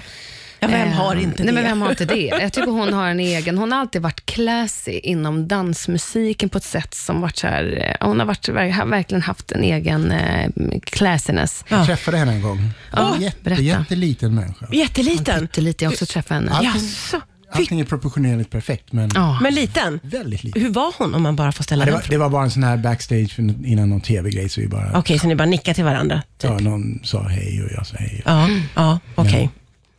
Ja 0.62 0.68
vem 0.68 0.88
Eh, 0.88 0.94
har 0.94 1.16
inte 1.16 1.42
nej, 1.42 1.46
det? 1.46 1.52
Men 1.52 1.64
vem 1.64 1.80
har 1.80 1.90
inte 1.90 2.04
det? 2.04 2.26
Jag 2.40 2.52
tycker 2.52 2.70
hon 2.70 2.92
har 2.92 3.08
en 3.08 3.20
egen, 3.20 3.58
hon 3.58 3.72
har 3.72 3.78
alltid 3.80 4.02
varit 4.02 4.26
classy 4.26 4.92
inom 4.92 5.48
dansmusiken 5.48 6.48
på 6.48 6.58
ett 6.58 6.64
sätt 6.64 6.94
som 6.94 7.20
varit 7.20 7.36
så 7.36 7.46
här, 7.46 7.96
eh, 8.00 8.06
hon 8.08 8.18
har 8.18 8.26
varit, 8.26 8.48
ver- 8.48 8.90
verkligen 8.90 9.22
haft 9.22 9.52
en 9.52 9.62
egen 9.62 10.10
eh, 10.12 10.50
classiness. 10.84 11.64
Jag 11.68 11.86
träffade 11.86 12.16
henne 12.16 12.32
en 12.32 12.42
gång. 12.42 12.70
Ja, 12.92 13.16
Jätte, 13.20 13.36
berätta. 13.42 13.62
jätteliten 13.62 14.34
människa. 14.34 14.66
Jätteliten. 14.72 15.40
Pyttelite, 15.40 15.84
jag 15.84 15.90
har 15.90 15.94
också 15.94 16.06
träffat 16.06 16.30
henne. 16.34 16.58
Jaså? 16.62 17.20
Allting 17.54 17.80
är 17.80 17.84
proportionerligt 17.84 18.50
perfekt, 18.50 18.92
men 18.92 19.10
Ja. 19.14 19.38
Men 19.42 19.54
liten? 19.54 20.00
väldigt 20.02 20.44
liten. 20.44 20.62
Hur 20.62 20.70
var 20.70 20.92
hon 20.98 21.14
om 21.14 21.22
man 21.22 21.36
bara 21.36 21.52
får 21.52 21.64
ställa 21.64 21.82
Ja, 21.82 21.86
det, 21.86 21.90
den 21.92 22.00
var, 22.00 22.08
det 22.10 22.16
var 22.18 22.28
bara 22.28 22.44
en 22.44 22.50
sån 22.50 22.62
här 22.62 22.76
backstage 22.76 23.38
innan 23.64 23.90
någon 23.90 24.00
tv-grej, 24.00 24.48
så 24.48 24.60
vi 24.60 24.68
bara, 24.68 24.98
Okej, 24.98 25.18
så 25.18 25.26
ni 25.26 25.34
bara 25.34 25.46
nickar 25.48 25.74
till 25.74 25.84
varandra? 25.84 26.22
Typ. 26.38 26.50
ja, 26.50 26.58
någon 26.58 27.00
sa 27.04 27.22
hej 27.28 27.62
och 27.62 27.72
jag 27.72 27.86
sa 27.86 27.96
hej. 27.98 28.22
Ja, 28.24 28.48
ja 28.74 28.98
okej. 29.14 29.50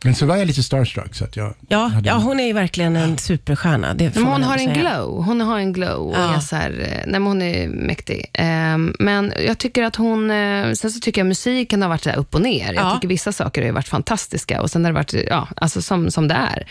Men 0.04 0.14
så 0.14 0.26
var 0.26 0.36
jag 0.36 0.46
lite 0.46 0.62
starstruck. 0.62 1.14
Så 1.14 1.24
att 1.24 1.36
jag 1.36 1.54
Ja, 1.68 1.78
hade- 1.86 2.08
ja, 2.08 2.14
hon 2.14 2.40
är 2.40 2.44
ju 2.46 2.52
verkligen 2.52 2.96
en 2.96 3.18
superstjärna. 3.18 3.94
Det 3.94 4.14
Men 4.14 4.22
man 4.24 4.32
hon 4.32 4.42
har 4.42 4.52
en 4.58 4.74
säga. 4.74 4.74
glow. 4.74 5.24
Hon 5.24 5.40
har 5.40 5.58
en 5.58 5.72
glow. 5.72 6.08
Och 6.08 6.14
Ja. 6.16 6.34
är 6.36 6.40
så 6.40 6.56
här, 6.56 6.70
eh, 6.70 6.86
nej, 6.88 7.06
men 7.06 7.22
hon 7.22 7.42
är 7.42 7.68
mäktig. 7.68 8.30
Ehm, 8.32 8.94
men 8.98 9.32
jag 9.46 9.58
tycker 9.58 9.82
att 9.82 9.96
hon... 9.96 10.30
eh, 10.30 10.72
sen 10.72 10.90
så 10.90 11.00
tycker 11.00 11.20
jag 11.20 11.26
musiken 11.28 11.82
har 11.82 11.88
varit 11.88 12.02
så 12.02 12.10
här 12.10 12.16
upp 12.16 12.34
och 12.34 12.40
ner. 12.42 12.72
Jag 12.74 12.84
Ja. 12.84 12.94
tycker 12.94 13.08
vissa 13.08 13.32
saker 13.32 13.64
har 13.66 13.72
varit 13.72 13.88
fantastiska 13.88 14.62
och 14.62 14.70
sen 14.70 14.84
har 14.84 14.92
det 14.92 14.94
varit 14.94 15.14
ja, 15.30 15.48
alltså 15.56 15.82
som, 15.82 16.10
som 16.10 16.28
det 16.28 16.34
är. 16.34 16.66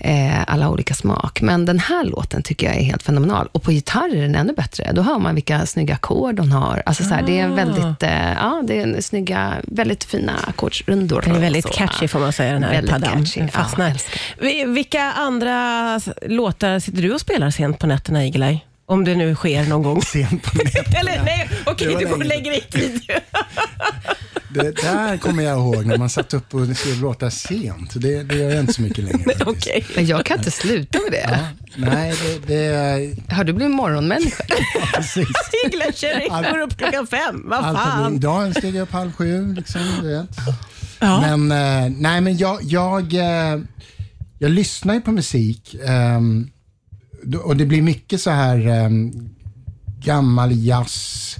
Eh, 0.00 0.44
alla 0.46 0.68
olika 0.70 0.94
smak. 0.94 1.40
Men 1.42 1.64
den 1.64 1.78
här 1.78 2.04
låten 2.04 2.42
tycker 2.42 2.66
jag 2.66 2.76
är 2.76 2.82
helt 2.82 3.02
fenomenal. 3.02 3.48
Och 3.52 3.62
på 3.62 3.72
gitarr 3.72 4.16
är 4.16 4.22
den 4.22 4.34
ännu 4.34 4.52
bättre. 4.52 4.92
Då 4.92 5.02
hör 5.02 5.18
man 5.18 5.34
vilka 5.34 5.66
snygga 5.66 5.94
ackord 5.94 6.38
hon 6.38 6.52
har. 6.52 6.82
Alltså 6.86 7.04
så 7.04 7.14
här, 7.14 7.22
Det 7.22 7.38
är 7.40 7.44
en 7.44 7.52
Ah. 7.52 7.56
väldigt, 7.56 8.02
ja, 8.40 8.62
det 8.66 8.78
är 8.78 8.82
en 8.82 9.02
snygga, 9.02 9.52
väldigt 9.62 10.04
fina 10.04 10.32
ackordsrundor. 10.46 11.20
Den 11.24 11.34
är 11.36 11.40
väldigt 11.40 11.70
catchy 11.70 12.08
får 12.08 12.18
man 12.20 12.32
säga, 12.32 12.47
den 12.52 12.62
här 12.64 12.82
paddan. 12.82 13.24
catchy. 13.24 13.48
Fastnar. 13.48 13.92
Ja, 14.40 14.66
Vilka 14.66 15.02
andra 15.02 16.00
låtar 16.22 16.78
sitter 16.78 17.02
du 17.02 17.12
och 17.14 17.20
spelar 17.20 17.50
sent 17.50 17.78
på 17.78 17.86
nätterna, 17.86 18.24
Igelaj? 18.26 18.64
Om 18.86 19.04
det 19.04 19.14
nu 19.14 19.34
sker 19.34 19.64
någon 19.64 19.82
gång. 19.82 20.02
Sent 20.06 20.42
på 20.42 20.58
nätet. 20.58 20.94
Eller 21.00 21.22
nej, 21.24 21.50
okej, 21.66 21.96
du 21.98 22.06
går 22.06 22.16
och 22.16 22.24
lägger 22.24 22.52
i 22.56 22.60
tid. 22.60 23.00
Det 24.50 24.76
där 24.82 25.16
kommer 25.16 25.42
jag 25.42 25.58
ihåg 25.58 25.86
när 25.86 25.96
man 25.96 26.10
satt 26.10 26.34
upp 26.34 26.54
och 26.54 26.76
skrev 26.76 27.00
låtar 27.00 27.30
sent. 27.30 27.92
Det, 27.94 28.22
det 28.22 28.34
gör 28.34 28.50
jag 28.50 28.60
inte 28.60 28.72
så 28.72 28.82
mycket 28.82 29.04
längre. 29.04 29.34
Okej. 29.46 29.86
Men 29.96 30.06
jag 30.06 30.24
kan 30.26 30.38
inte 30.38 30.50
sluta 30.50 30.98
med 30.98 31.12
det. 31.12 31.28
Ja, 31.30 31.38
nej, 31.76 32.14
det, 32.22 32.46
det 32.46 32.64
är 32.64 33.32
Har 33.34 33.44
du 33.44 33.52
blivit 33.52 33.74
morgonmänniska? 33.74 34.44
precis. 34.96 35.28
Igelaj 35.66 35.92
Cherry 35.92 36.28
Allt- 36.30 36.50
går 36.50 36.58
upp 36.60 36.76
klockan 36.78 37.06
fem. 37.06 37.42
Vad 37.48 37.64
Allt 37.64 37.78
fan. 37.78 38.14
Idag 38.14 38.56
steg 38.56 38.74
jag 38.74 38.82
upp 38.82 38.92
halv 38.92 39.12
sju. 39.12 39.54
Liksom, 39.54 39.80
du 40.02 40.08
vet. 40.08 40.28
Ja. 41.00 41.36
Men, 41.36 41.52
eh, 41.86 41.92
nej, 41.98 42.20
men 42.20 42.36
jag, 42.36 42.58
jag, 42.62 43.14
eh, 43.14 43.60
jag 44.38 44.50
lyssnar 44.50 44.94
ju 44.94 45.00
på 45.00 45.12
musik 45.12 45.76
då- 47.22 47.38
och 47.38 47.56
det 47.56 47.66
blir 47.66 47.82
mycket 47.82 48.20
så 48.20 48.30
här 48.30 48.66
ehm, 48.68 49.12
gammal 50.00 50.50
jazz 50.64 51.36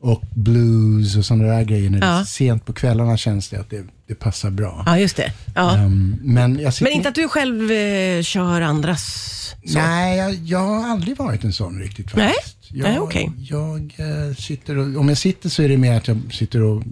och 0.00 0.22
blues 0.34 1.16
och 1.16 1.24
sådana 1.24 1.44
där 1.48 1.62
grejer. 1.64 1.90
När 1.90 2.00
det 2.00 2.06
Ja. 2.06 2.20
är 2.20 2.24
sent 2.24 2.66
på 2.66 2.72
kvällarna 2.72 3.16
känns 3.16 3.48
det 3.48 3.56
att 3.60 3.70
det, 3.70 3.84
det 4.08 4.14
passar 4.14 4.50
bra. 4.50 4.82
ja, 4.86 4.98
just 4.98 5.16
det. 5.16 5.32
Ja. 5.54 5.76
Ehm, 5.76 6.16
men 6.22 6.52
Men 6.80 6.92
inte 6.92 7.08
att 7.08 7.14
du 7.14 7.28
själv 7.28 7.70
eh, 7.70 8.22
kör 8.22 8.60
andras... 8.60 9.34
Så. 9.66 9.78
Nej, 9.78 10.18
jag, 10.18 10.34
jag 10.34 10.58
har 10.58 10.88
aldrig 10.88 11.16
varit 11.16 11.44
en 11.44 11.52
sån 11.52 11.78
riktigt 11.80 12.16
Nej? 12.16 12.26
faktiskt. 12.34 12.56
Jag, 12.70 12.88
Nej, 12.88 12.98
okej. 12.98 13.30
jag 13.38 13.94
eh, 13.96 14.34
sitter 14.36 14.78
och, 14.78 15.00
om 15.00 15.08
jag 15.08 15.18
sitter 15.18 15.48
så 15.48 15.62
är 15.62 15.68
det 15.68 15.76
mer 15.76 15.96
att 15.96 16.08
jag 16.08 16.20
sitter 16.32 16.62
och 16.62 16.82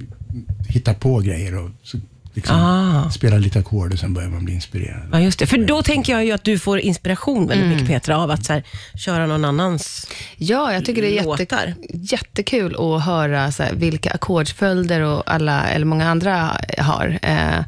hittar 0.68 0.94
på 0.94 1.18
grejer 1.20 1.54
och 1.64 1.70
så, 1.82 1.98
liksom, 2.34 2.56
Ah. 2.60 3.10
spelar 3.10 3.38
lite 3.38 3.58
ackord 3.58 3.92
och 3.92 3.98
sen 3.98 4.14
börjar 4.14 4.28
man 4.28 4.44
bli 4.44 4.54
inspirerad. 4.54 5.08
Ja, 5.12 5.20
just 5.20 5.38
det. 5.38 5.46
För 5.46 5.58
då 5.58 5.82
tänker 5.82 6.12
jag 6.12 6.24
ju 6.24 6.32
att 6.32 6.44
du 6.44 6.58
får 6.58 6.78
inspiration 6.78 7.46
väldigt 7.46 7.68
mycket 7.68 7.86
Petra 7.86 8.18
av 8.18 8.30
att 8.30 8.44
så 8.44 8.52
här, 8.52 8.62
köra 8.94 9.26
någon 9.26 9.44
annans 9.44 10.06
Ja, 10.36 10.72
jag 10.72 10.84
tycker 10.84 11.02
det 11.02 11.18
är 11.18 11.38
jätte, 11.38 11.74
jättekul 11.92 12.76
att 12.78 13.04
höra 13.04 13.52
så 13.52 13.62
här, 13.62 13.72
vilka 13.74 14.10
ackordsföljder 14.10 15.00
och 15.00 15.22
alla, 15.26 15.68
eller 15.68 15.86
många 15.86 16.10
andra 16.10 16.50
har. 16.78 17.18
Eh, 17.22 17.64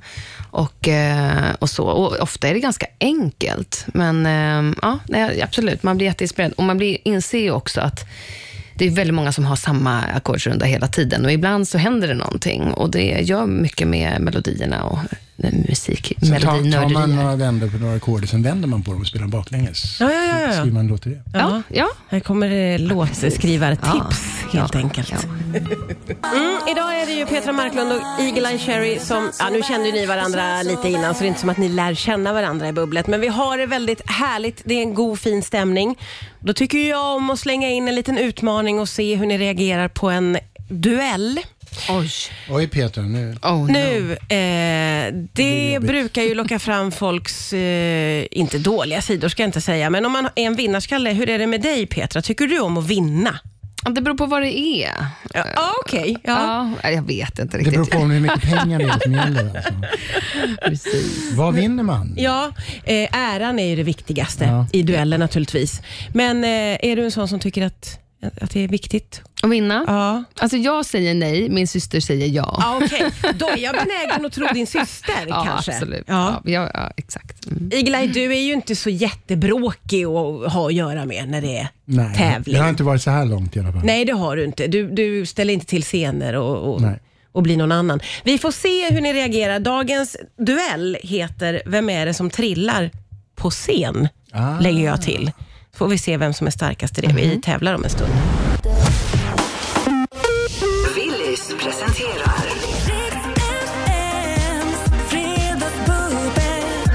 och, 0.50 0.88
eh, 0.88 1.54
och 1.58 1.70
så. 1.70 1.84
Och 1.84 2.20
ofta 2.20 2.48
är 2.48 2.54
det 2.54 2.60
ganska 2.60 2.86
enkelt. 3.00 3.86
Men 3.86 4.26
eh, 4.26 4.74
ja, 4.82 4.98
nej, 5.08 5.42
absolut, 5.42 5.82
man 5.82 5.96
blir 5.96 6.06
jätteinspirerad. 6.06 6.52
Och 6.52 6.64
man 6.64 6.76
blir, 6.76 6.98
inser 7.04 7.38
ju 7.38 7.50
också 7.50 7.80
att 7.80 8.04
det 8.74 8.86
är 8.86 8.90
väldigt 8.90 9.14
många 9.14 9.32
som 9.32 9.44
har 9.44 9.56
samma 9.56 10.00
ackordsrunda 10.00 10.66
hela 10.66 10.88
tiden. 10.88 11.24
Och 11.24 11.32
ibland 11.32 11.68
så 11.68 11.78
händer 11.78 12.08
det 12.08 12.14
någonting. 12.14 12.62
Och 12.62 12.90
det 12.90 13.20
gör 13.20 13.46
mycket 13.46 13.88
med 13.88 14.20
melodierna 14.20 14.84
och 14.84 14.98
musik, 15.68 16.12
Sen 16.22 16.40
tar, 16.40 16.88
man 16.92 17.16
några 17.16 17.36
vändor 17.36 17.68
på 17.68 17.76
några 17.78 17.96
ackord 17.96 18.28
sen 18.28 18.42
vänder 18.42 18.68
man 18.68 18.82
på 18.82 18.92
dem 18.92 19.00
och 19.00 19.06
spelar 19.06 19.26
baklänges. 19.26 20.00
Ja, 20.00 20.12
ja, 20.12 20.24
ja, 20.24 20.40
ja. 20.40 20.46
Så 20.46 20.52
skriver 20.52 20.72
man 20.72 20.80
en 20.80 20.86
låt 20.88 21.02
till 21.02 21.12
det. 21.12 21.22
Ja, 21.38 21.62
ja. 21.68 21.88
Här 22.08 22.20
kommer 22.20 22.48
det 22.48 22.78
låtskrivartips 22.78 24.44
Ja. 24.52 24.60
helt 24.60 24.74
Ja, 24.74 24.80
enkelt. 24.80 25.10
ja. 25.12 25.18
Mm, 26.34 26.58
idag 26.72 27.00
är 27.02 27.06
det 27.06 27.12
ju 27.12 27.26
Petra 27.26 27.52
Marklund 27.52 27.92
och 27.92 28.20
Eagle 28.20 28.48
Eye 28.48 28.58
Cherry 28.58 28.98
som, 28.98 29.30
ja 29.38 29.48
nu 29.52 29.62
kände 29.62 29.86
ju 29.88 29.92
ni 29.92 30.06
varandra 30.06 30.62
lite 30.62 30.88
innan 30.88 31.14
så 31.14 31.20
det 31.20 31.26
är 31.26 31.28
inte 31.28 31.40
som 31.40 31.48
att 31.50 31.56
ni 31.58 31.68
lär 31.68 31.94
känna 31.94 32.32
varandra 32.32 32.68
i 32.68 32.72
bubblet. 32.72 33.06
Men 33.06 33.20
vi 33.20 33.28
har 33.28 33.58
det 33.58 33.66
väldigt 33.66 34.10
härligt, 34.10 34.62
det 34.64 34.74
är 34.74 34.82
en 34.82 34.94
god 34.94 35.18
fin 35.20 35.42
stämning. 35.42 35.98
Då 36.40 36.52
tycker 36.52 36.78
jag 36.90 37.16
om 37.16 37.30
att 37.30 37.38
slänga 37.38 37.68
in 37.70 37.88
en 37.88 37.94
liten 37.94 38.18
utmaning 38.18 38.80
och 38.80 38.88
se 38.88 39.14
hur 39.14 39.26
ni 39.26 39.38
reagerar 39.38 39.88
på 39.88 40.10
en 40.10 40.38
duell. 40.68 41.40
Oj. 41.88 42.10
Oj 42.50 42.68
Peter, 42.68 43.02
nu. 43.02 43.36
Oh, 43.42 43.58
no. 43.66 43.66
Nu, 43.72 44.12
eh, 44.12 45.14
det 45.32 45.72
jobbigt. 45.72 45.88
brukar 45.90 46.22
ju 46.22 46.34
locka 46.34 46.58
fram 46.58 46.92
folks, 46.92 47.52
eh, 47.52 48.26
inte 48.30 48.58
dåliga 48.58 49.02
sidor 49.02 49.28
ska 49.28 49.42
jag 49.42 49.48
inte 49.48 49.60
säga, 49.60 49.90
men 49.90 50.06
om 50.06 50.12
man 50.12 50.26
är 50.34 50.42
en 50.46 50.54
vinnarskalle, 50.54 51.10
hur 51.10 51.28
är 51.28 51.38
det 51.38 51.46
med 51.46 51.60
dig 51.62 51.86
Petra? 51.86 52.22
Tycker 52.22 52.46
du 52.46 52.58
om 52.60 52.76
att 52.76 52.86
vinna? 52.86 53.38
Det 53.90 54.00
beror 54.00 54.14
på 54.16 54.26
vad 54.26 54.42
det 54.42 54.58
är. 54.58 54.90
Ja, 55.34 55.44
ah, 55.56 55.70
okej. 55.84 56.16
Ja. 56.24 56.70
Ja, 56.82 56.90
jag 56.90 57.02
vet 57.06 57.38
inte 57.38 57.56
Det 57.56 57.58
riktigt. 57.58 57.74
beror 57.74 57.84
på 57.84 57.98
hur 57.98 58.20
mycket 58.20 58.42
pengar 58.42 58.78
det 58.78 58.84
är 58.84 58.98
som 59.02 59.12
gäller. 59.12 59.56
Alltså. 59.56 59.72
Precis. 60.68 61.32
Vad 61.32 61.54
vinner 61.54 61.82
man? 61.82 62.14
Ja, 62.18 62.52
eh, 62.84 63.08
äran 63.12 63.58
är 63.58 63.66
ju 63.66 63.76
det 63.76 63.82
viktigaste 63.82 64.44
Ja. 64.44 64.66
i 64.72 64.82
duellen 64.82 65.20
naturligtvis. 65.20 65.80
Men 66.12 66.44
eh, 66.44 66.50
är 66.90 66.96
du 66.96 67.04
en 67.04 67.10
sån 67.10 67.28
som 67.28 67.40
tycker 67.40 67.62
att, 67.66 67.98
att 68.40 68.50
det 68.50 68.64
är 68.64 68.68
viktigt? 68.68 69.22
Att 69.42 69.50
vinna? 69.50 69.84
Ja. 69.86 70.24
Alltså 70.42 70.56
jag 70.56 70.86
säger 70.86 71.14
nej, 71.14 71.48
min 71.48 71.68
syster 71.68 72.00
säger 72.00 72.26
ja. 72.26 72.56
Ja, 72.60 72.80
okej. 72.84 73.10
Då 73.38 73.48
är 73.48 73.56
jag 73.58 73.74
benägen 73.74 74.26
att 74.26 74.32
tro 74.32 74.46
din 74.54 74.66
syster 74.66 75.14
Ja, 75.28 75.44
kanske. 75.46 75.72
absolut. 75.72 76.04
Ja. 76.06 76.40
Ja. 76.44 76.50
Ja, 76.52 76.70
ja, 76.74 76.92
exakt. 76.96 77.46
Mm. 77.46 77.70
Iglaj, 77.72 78.08
du 78.08 78.32
är 78.36 78.40
ju 78.40 78.52
inte 78.52 78.76
så 78.76 78.90
jättebråkig 78.90 80.04
att 80.04 80.52
ha 80.52 80.66
att 80.66 80.74
göra 80.74 81.04
med 81.04 81.28
när 81.28 81.40
det 81.40 81.58
är 81.58 81.68
Nej, 81.84 82.16
tävling. 82.16 82.54
det 82.56 82.62
har 82.62 82.68
inte 82.68 82.82
varit 82.82 83.02
så 83.02 83.10
här 83.10 83.24
långt 83.24 83.56
i 83.56 83.60
alla 83.60 83.72
fall. 83.72 83.84
Nej, 83.84 84.04
det 84.04 84.12
har 84.12 84.36
du 84.36 84.44
inte. 84.44 84.66
Du, 84.66 84.90
du 84.90 85.26
ställer 85.26 85.54
inte 85.54 85.66
till 85.66 85.82
scener 85.82 86.34
och, 86.36 86.74
och, 86.74 86.82
och 87.32 87.42
blir 87.42 87.56
någon 87.56 87.72
annan. 87.72 88.00
Vi 88.24 88.38
får 88.38 88.50
se 88.50 88.90
hur 88.90 89.00
ni 89.00 89.12
reagerar. 89.12 89.58
Dagens 89.60 90.16
duell 90.38 90.96
heter 91.02 91.62
Vem 91.66 91.90
är 91.90 92.06
det 92.06 92.14
som 92.14 92.30
trillar 92.30 92.90
på 93.36 93.50
scen? 93.50 94.08
Ah. 94.32 94.60
Lägger 94.60 94.84
jag 94.84 95.02
till. 95.02 95.30
Får 95.78 95.88
vi 95.88 95.98
se 95.98 96.16
vem 96.16 96.32
som 96.32 96.46
är 96.46 96.50
starkast 96.50 96.98
i 96.98 97.00
det. 97.00 97.12
Vi 97.16 97.40
tävlar 97.40 97.74
om 97.74 97.84
en 97.84 97.90
stund. 97.90 98.12
Willys 100.96 101.54
presenterar 101.62 102.48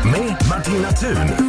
Med 0.06 0.38
Martina 0.50 0.92
Thun. 0.92 1.43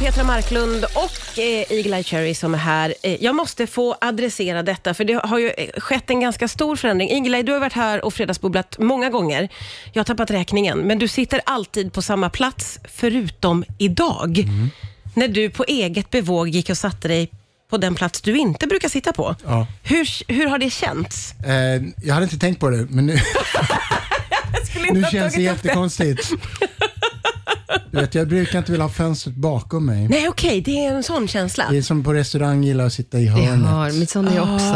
Petra 0.00 0.24
Marklund 0.24 0.84
och 0.84 1.38
eh, 1.38 1.64
Eagle-Eye 1.70 2.02
Cherry 2.02 2.34
som 2.34 2.54
är 2.54 2.58
här. 2.58 2.94
Eh, 3.02 3.24
jag 3.24 3.34
måste 3.34 3.66
få 3.66 3.96
adressera 4.00 4.62
detta, 4.62 4.94
för 4.94 5.04
det 5.04 5.14
har 5.24 5.38
ju 5.38 5.50
eh, 5.50 5.80
skett 5.80 6.10
en 6.10 6.20
ganska 6.20 6.48
stor 6.48 6.76
förändring. 6.76 7.10
Eagle-Eye, 7.10 7.42
du 7.42 7.52
har 7.52 7.60
varit 7.60 7.72
här 7.72 8.04
och 8.04 8.14
fredagsbubblat 8.14 8.78
många 8.78 9.10
gånger. 9.10 9.48
Jag 9.92 10.00
har 10.00 10.04
tappat 10.04 10.30
räkningen, 10.30 10.78
men 10.78 10.98
du 10.98 11.08
sitter 11.08 11.40
alltid 11.46 11.92
på 11.92 12.02
samma 12.02 12.30
plats, 12.30 12.78
förutom 12.84 13.64
idag. 13.78 14.44
När 15.14 15.28
du 15.28 15.50
på 15.50 15.64
eget 15.64 16.10
bevåg 16.10 16.48
gick 16.48 16.70
och 16.70 16.78
satte 16.78 17.08
dig 17.08 17.30
på 17.70 17.76
den 17.76 17.94
plats 17.94 18.20
du 18.20 18.36
inte 18.36 18.66
brukar 18.66 18.88
sitta 18.88 19.12
på. 19.12 19.36
Ja. 19.44 19.66
Hur, 19.82 20.32
hur 20.32 20.46
har 20.46 20.58
det 20.58 20.70
känts? 20.70 21.32
Eh, 21.32 21.82
jag 22.02 22.14
hade 22.14 22.24
inte 22.24 22.38
tänkt 22.38 22.60
på 22.60 22.70
det, 22.70 22.86
men 22.90 23.06
nu, 23.06 23.18
nu 24.92 25.04
känns 25.12 25.34
det 25.34 25.42
jättekonstigt. 25.42 26.30
Du 27.90 28.00
vet, 28.00 28.14
jag 28.14 28.28
brukar 28.28 28.58
inte 28.58 28.72
vilja 28.72 28.84
ha 28.84 28.90
fönstret 28.92 29.34
bakom 29.36 29.86
mig. 29.86 30.08
Nej, 30.08 30.28
okej, 30.28 30.60
det 30.60 30.84
är 30.86 30.94
en 30.94 31.02
sån 31.02 31.28
känsla. 31.28 31.66
Det 31.70 31.78
är 31.78 31.82
som 31.82 32.04
på 32.04 32.12
restaurang, 32.14 32.64
gillar 32.64 32.86
att 32.86 32.92
sitta 32.92 33.18
i 33.18 33.24
Det 33.24 33.30
hörnet. 33.30 33.66
har 33.68 33.90
mitt 34.00 34.10
son 34.10 34.28
är 34.28 34.36
jag 34.36 34.54
också. 34.54 34.66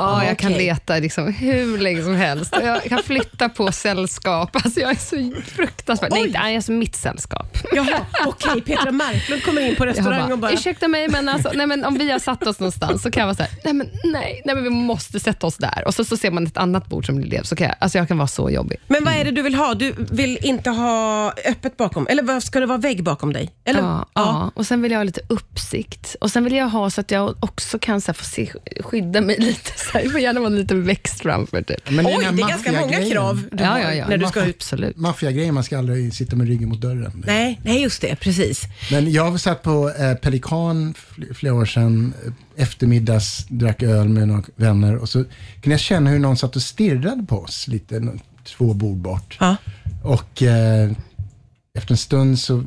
Ah, 0.00 0.22
ja, 0.22 0.28
jag 0.28 0.38
kan 0.38 0.52
okej. 0.52 0.66
leta 0.66 0.98
liksom 0.98 1.32
hur 1.32 1.78
länge 1.78 2.02
som 2.02 2.14
helst. 2.14 2.56
Jag 2.62 2.82
kan 2.82 3.02
flytta 3.02 3.48
på 3.48 3.72
sällskap. 3.72 4.56
Alltså 4.56 4.80
jag 4.80 4.90
är 4.90 4.94
så 4.94 5.40
fruktansvärt... 5.50 6.10
Nej, 6.10 6.20
Oj. 6.20 6.26
inte 6.26 6.38
alltså 6.38 6.72
mitt 6.72 6.96
sällskap. 6.96 7.58
Jaha, 7.72 8.06
okej, 8.26 8.62
Petra 8.62 8.92
Marklund 8.92 9.42
kommer 9.42 9.62
in 9.62 9.76
på 9.76 9.86
restaurang 9.86 10.32
och 10.32 10.38
bara... 10.38 10.52
Ursäkta 10.52 10.88
mig, 10.88 11.08
men, 11.08 11.28
alltså, 11.28 11.50
nej, 11.54 11.66
men 11.66 11.84
om 11.84 11.98
vi 11.98 12.10
har 12.10 12.18
satt 12.18 12.46
oss 12.46 12.60
någonstans 12.60 13.02
så 13.02 13.10
kan 13.10 13.20
jag 13.20 13.26
vara 13.26 13.34
så 13.34 13.42
här, 13.42 13.52
nej 13.64 13.74
men, 13.74 13.90
nej, 14.04 14.42
nej 14.44 14.54
men 14.54 14.64
vi 14.64 14.70
måste 14.70 15.20
sätta 15.20 15.46
oss 15.46 15.56
där. 15.56 15.82
Och 15.86 15.94
så, 15.94 16.04
så 16.04 16.16
ser 16.16 16.30
man 16.30 16.46
ett 16.46 16.56
annat 16.56 16.86
bord 16.86 17.06
som 17.06 17.16
blir. 17.16 17.42
Så 17.42 17.56
kan 17.56 17.66
jag, 17.66 17.76
alltså 17.80 17.98
jag 17.98 18.08
kan 18.08 18.18
vara 18.18 18.28
så 18.28 18.50
jobbig. 18.50 18.78
Men 18.86 19.04
vad 19.04 19.14
är 19.14 19.24
det 19.24 19.30
du 19.30 19.42
vill 19.42 19.54
ha? 19.54 19.74
Du 19.74 19.94
vill 20.10 20.38
inte 20.42 20.70
ha 20.70 21.32
öppet 21.46 21.76
bakom? 21.76 22.06
Eller 22.06 22.40
ska 22.40 22.60
det 22.60 22.66
vara 22.66 22.78
vägg 22.78 23.04
bakom 23.04 23.32
dig? 23.32 23.50
Eller? 23.64 23.80
Ja, 23.80 24.06
ja. 24.14 24.50
och 24.54 24.66
sen 24.66 24.82
vill 24.82 24.92
jag 24.92 24.98
ha 24.98 25.04
lite 25.04 25.20
uppsikt. 25.28 26.16
Och 26.20 26.30
sen 26.30 26.44
vill 26.44 26.54
jag 26.54 26.68
ha 26.68 26.90
så 26.90 27.00
att 27.00 27.10
jag 27.10 27.44
också 27.44 27.78
kan 27.78 28.00
så 28.00 28.06
här, 28.06 28.14
få 28.14 28.24
se, 28.24 28.52
skydda 28.80 29.20
mig 29.20 29.36
lite. 29.38 29.72
Så 29.92 29.98
här. 29.98 30.04
Det 30.04 30.10
får 30.10 30.20
gärna 30.20 30.40
vara 30.40 30.50
en 30.50 30.56
liten 30.56 30.84
växt 30.86 31.20
framför. 31.20 31.62
Typ. 31.62 31.90
Men 31.90 32.06
Oj, 32.06 32.28
det 32.32 32.42
är 32.42 32.48
ganska 32.48 32.72
många 32.72 33.10
krav 33.10 33.42
du 33.52 33.62
Ja, 33.64 33.70
har 33.70 33.78
ja, 33.78 33.94
ja. 33.94 34.08
när 34.08 34.16
du 34.16 34.26
ska 34.26 34.44
ut. 34.44 34.56
Absolut. 34.56 34.96
Maffiagrejen, 34.96 35.54
man 35.54 35.64
ska 35.64 35.78
aldrig 35.78 36.14
sitta 36.14 36.36
med 36.36 36.48
ryggen 36.48 36.68
mot 36.68 36.80
dörren. 36.80 37.22
Nej, 37.26 37.60
nej, 37.64 37.82
just 37.82 38.00
det. 38.00 38.16
Precis. 38.16 38.62
Men 38.90 39.12
jag 39.12 39.40
satt 39.40 39.62
på 39.62 39.90
eh, 39.98 40.14
Pelikan 40.14 40.94
fl- 40.94 41.34
flera 41.34 41.54
år 41.54 41.64
sedan, 41.64 42.12
eh, 42.26 42.32
eftermiddags, 42.62 43.46
drack 43.48 43.82
öl 43.82 44.08
med 44.08 44.28
några 44.28 44.42
vänner 44.56 44.96
och 44.96 45.08
så 45.08 45.18
kunde 45.62 45.70
jag 45.70 45.80
känna 45.80 46.10
hur 46.10 46.18
någon 46.18 46.36
satt 46.36 46.56
och 46.56 46.62
stirrade 46.62 47.22
på 47.28 47.38
oss 47.40 47.68
lite. 47.68 48.12
två 48.44 48.74
bord 48.74 48.96
bort. 48.98 49.36
Ja. 49.40 49.56
Och 50.04 50.42
eh, 50.42 50.90
efter 51.74 51.92
en 51.92 51.96
stund 51.98 52.38
så 52.38 52.64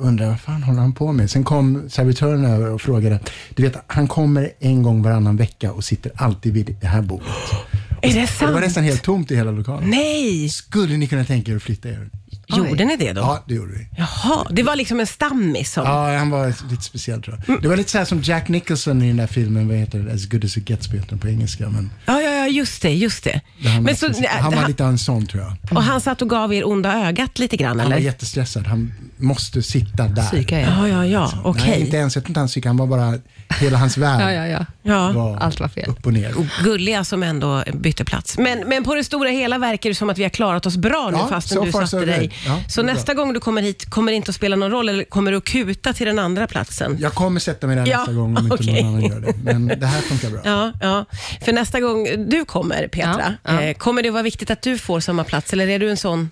undrade 0.00 0.30
vad 0.30 0.40
fan 0.40 0.62
håller 0.62 0.80
han 0.80 0.92
på 0.92 1.12
med? 1.12 1.30
Sen 1.30 1.44
kom 1.44 1.90
servitören 1.90 2.44
över 2.44 2.70
och 2.70 2.80
frågade, 2.80 3.20
du 3.54 3.62
vet, 3.62 3.76
han 3.86 4.08
kommer 4.08 4.50
en 4.60 4.82
gång 4.82 5.02
varannan 5.02 5.36
vecka 5.36 5.72
och 5.72 5.84
sitter 5.84 6.12
alltid 6.16 6.52
vid 6.54 6.76
det 6.80 6.86
här 6.86 7.02
bordet. 7.02 7.26
Är 8.02 8.12
det 8.14 8.22
Och 8.22 8.28
det 8.38 8.46
var 8.46 8.52
sant? 8.52 8.64
nästan 8.64 8.84
helt 8.84 9.02
tomt 9.02 9.30
i 9.30 9.36
hela 9.36 9.50
lokalen. 9.50 9.90
Nej! 9.90 10.48
Skulle 10.48 10.96
ni 10.96 11.06
kunna 11.06 11.24
tänka 11.24 11.52
er 11.52 11.56
att 11.56 11.62
flytta 11.62 11.88
er? 11.88 12.10
Gjorde 12.56 12.84
ni 12.84 12.96
det 12.96 13.12
då? 13.12 13.20
Ja, 13.20 13.44
det 13.48 13.54
gjorde 13.54 13.72
vi. 13.72 13.86
Jaha, 13.96 14.46
det 14.50 14.62
var 14.62 14.76
liksom 14.76 15.00
en 15.00 15.06
stammis 15.06 15.72
som... 15.72 15.84
Ja, 15.84 16.16
han 16.18 16.30
var 16.30 16.54
lite 16.70 16.82
speciell 16.82 17.22
tror 17.22 17.42
jag. 17.46 17.62
Det 17.62 17.68
var 17.68 17.76
lite 17.76 17.90
så 17.90 17.98
här 17.98 18.04
som 18.04 18.20
Jack 18.22 18.48
Nicholson 18.48 19.02
i 19.02 19.06
den 19.08 19.16
där 19.16 19.26
filmen, 19.26 19.68
vad 19.68 19.76
heter 19.76 19.98
det? 19.98 20.12
As 20.12 20.26
good 20.26 20.44
as 20.44 20.56
it 20.56 20.68
gets, 20.70 20.88
på 20.88 20.96
heter 20.96 21.08
den 21.10 21.18
på 21.18 21.28
engelska. 21.28 21.68
Men 21.68 21.90
Ja, 22.06 22.20
ja, 22.20 22.30
ja, 22.30 22.39
just 22.50 22.82
det, 22.82 22.90
just 22.90 23.24
det. 23.24 23.40
han, 23.64 23.74
var 23.74 23.80
Men 23.80 23.96
så, 23.96 24.06
speciell. 24.06 24.40
han 24.40 24.54
var 24.54 24.68
lite 24.68 24.84
en 24.84 24.98
sån 24.98 25.26
tror 25.26 25.42
jag. 25.42 25.76
och 25.78 25.82
han 25.82 26.00
satt 26.00 26.22
och 26.22 26.30
gav 26.30 26.54
er 26.54 26.68
onda 26.68 27.06
ögat 27.08 27.38
lite 27.38 27.56
grann, 27.56 27.80
Han 27.80 27.88
var 27.90 27.96
eller? 27.96 28.04
jättestressad. 28.06 28.66
Han 28.66 28.92
måste 29.16 29.62
sitta 29.62 30.08
där. 30.08 30.22
Psyka, 30.22 30.60
ja. 30.60 30.68
Ja, 30.78 30.88
ja, 30.88 31.06
ja, 31.06 31.32
okej. 31.44 31.64
Nej, 31.70 31.80
inte 31.80 31.96
ens, 31.96 32.14
jag 32.16 32.24
tror 32.24 32.30
inte 32.30 32.40
han 32.40 32.48
psykade, 32.48 32.68
han 32.70 32.76
var 32.76 32.86
bara, 32.86 33.14
hela 33.60 33.78
hans 33.78 33.96
värld 33.96 34.20
Ja, 34.22 34.32
ja, 34.32 34.46
ja. 34.46 34.66
Ja. 34.82 35.12
var 35.12 35.36
Allt 35.36 35.60
var 35.60 35.68
fel. 35.68 35.88
upp 35.90 36.06
och 36.06 36.12
ner. 36.12 36.34
Gulliga 36.64 37.04
som 37.04 37.22
ändå 37.22 37.62
bytte 37.74 38.04
plats. 38.04 38.38
Men, 38.38 38.58
men 38.68 38.84
på 38.84 38.94
det 38.94 39.04
stora 39.04 39.28
hela 39.30 39.58
verkar 39.58 39.90
det 39.90 39.94
som 39.94 40.10
att 40.10 40.18
vi 40.18 40.22
har 40.22 40.30
klarat 40.30 40.66
oss 40.66 40.76
bra 40.76 41.08
nu 41.12 41.18
Ja, 41.18 41.28
fastän 41.28 41.58
so 41.58 41.64
du 41.64 41.72
far 41.72 41.80
satte 41.86 41.90
so 42.00 42.06
dig. 42.06 42.30
Ja, 42.46 42.60
så 42.68 42.82
nästa 42.82 43.14
gång 43.14 43.32
du 43.32 43.40
kommer 43.40 43.62
hit 43.62 43.90
kommer 43.90 44.12
det 44.12 44.16
inte 44.16 44.28
att 44.28 44.34
spela 44.34 44.56
någon 44.56 44.70
roll 44.70 44.88
eller 44.88 45.04
kommer 45.04 45.30
du 45.30 45.36
att 45.36 45.44
kuta 45.44 45.92
till 45.92 46.06
den 46.06 46.18
andra 46.18 46.46
platsen? 46.46 46.96
Jag 47.00 47.14
kommer 47.14 47.40
sätta 47.40 47.66
mig 47.66 47.76
där 47.76 47.86
Ja, 47.86 47.98
nästa 47.98 48.12
gång 48.12 48.36
om 48.36 48.44
inte 48.44 48.54
okej. 48.54 48.82
någon 48.82 48.94
annan 48.94 49.10
gör 49.10 49.20
det. 49.20 49.34
Men 49.42 49.66
det 49.80 49.86
här 49.86 50.00
funkar 50.00 50.30
bra. 50.30 50.40
Ja, 50.44 50.72
ja. 50.80 51.04
För 51.44 51.52
nästa 51.52 51.80
gång 51.80 52.04
du 52.28 52.39
kommer, 52.44 52.88
Petra, 52.88 53.34
Ja, 53.44 53.52
ja. 53.54 53.62
Eh, 53.62 53.74
kommer 53.74 54.02
det 54.02 54.10
vara 54.10 54.22
viktigt 54.22 54.50
att 54.50 54.62
du 54.62 54.78
får 54.78 55.00
samma 55.00 55.24
plats 55.24 55.52
eller 55.52 55.68
är 55.68 55.78
du 55.78 55.90
en 55.90 55.96
sån 55.96 56.30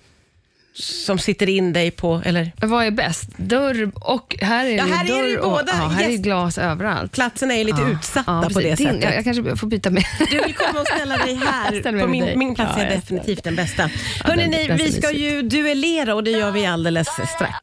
som 0.73 1.19
sitter 1.19 1.49
in 1.49 1.73
dig 1.73 1.91
på, 1.91 2.21
eller? 2.25 2.51
Vad 2.61 2.85
är 2.85 2.91
bäst? 2.91 3.29
Dörr 3.37 3.91
och 3.95 4.35
här 4.41 4.65
är 4.65 4.77
Ja, 4.77 4.85
det 4.85 4.91
här 4.95 5.05
är 5.05 5.07
dörr 5.09 5.23
det 5.23 5.29
ju 5.29 5.37
och, 5.37 5.51
båda. 5.51 5.71
Ja, 5.79 5.87
här 5.87 6.03
är 6.05 6.09
Yes. 6.09 6.21
glas 6.21 6.57
överallt. 6.57 7.11
Platserna 7.11 7.53
är 7.53 7.63
lite 7.63 7.81
utsatta 7.81 8.31
Ja, 8.31 8.41
på 8.41 8.47
precis. 8.47 8.63
det 8.63 8.75
Din, 8.75 8.87
sättet. 8.87 9.03
Jag, 9.03 9.15
jag 9.15 9.23
kanske 9.23 9.55
får 9.55 9.67
byta 9.67 9.89
med. 9.89 10.03
Du 10.31 10.41
vill 10.41 10.53
komma 10.55 10.79
och 10.79 10.87
ställa 10.87 11.17
dig 11.17 11.35
här. 11.45 11.79
ställer 11.79 11.91
mig 11.91 12.01
På 12.01 12.07
med 12.07 12.11
min, 12.11 12.25
dig. 12.25 12.35
min 12.35 12.55
plats 12.55 12.73
Ja, 12.77 12.83
är 12.83 12.89
jag 12.89 12.99
definitivt 12.99 13.43
den 13.43 13.55
bästa. 13.55 13.81
den- 13.83 13.91
Hörrni, 14.39 14.67
den 14.67 14.77
vi 14.77 14.91
ser 14.91 15.01
ska 15.01 15.07
mysig. 15.11 15.31
ju 15.31 15.41
duellera 15.41 16.15
och 16.15 16.23
det 16.23 16.31
gör 16.31 16.51
vi 16.51 16.65
alldeles 16.65 17.07
strax. 17.07 17.53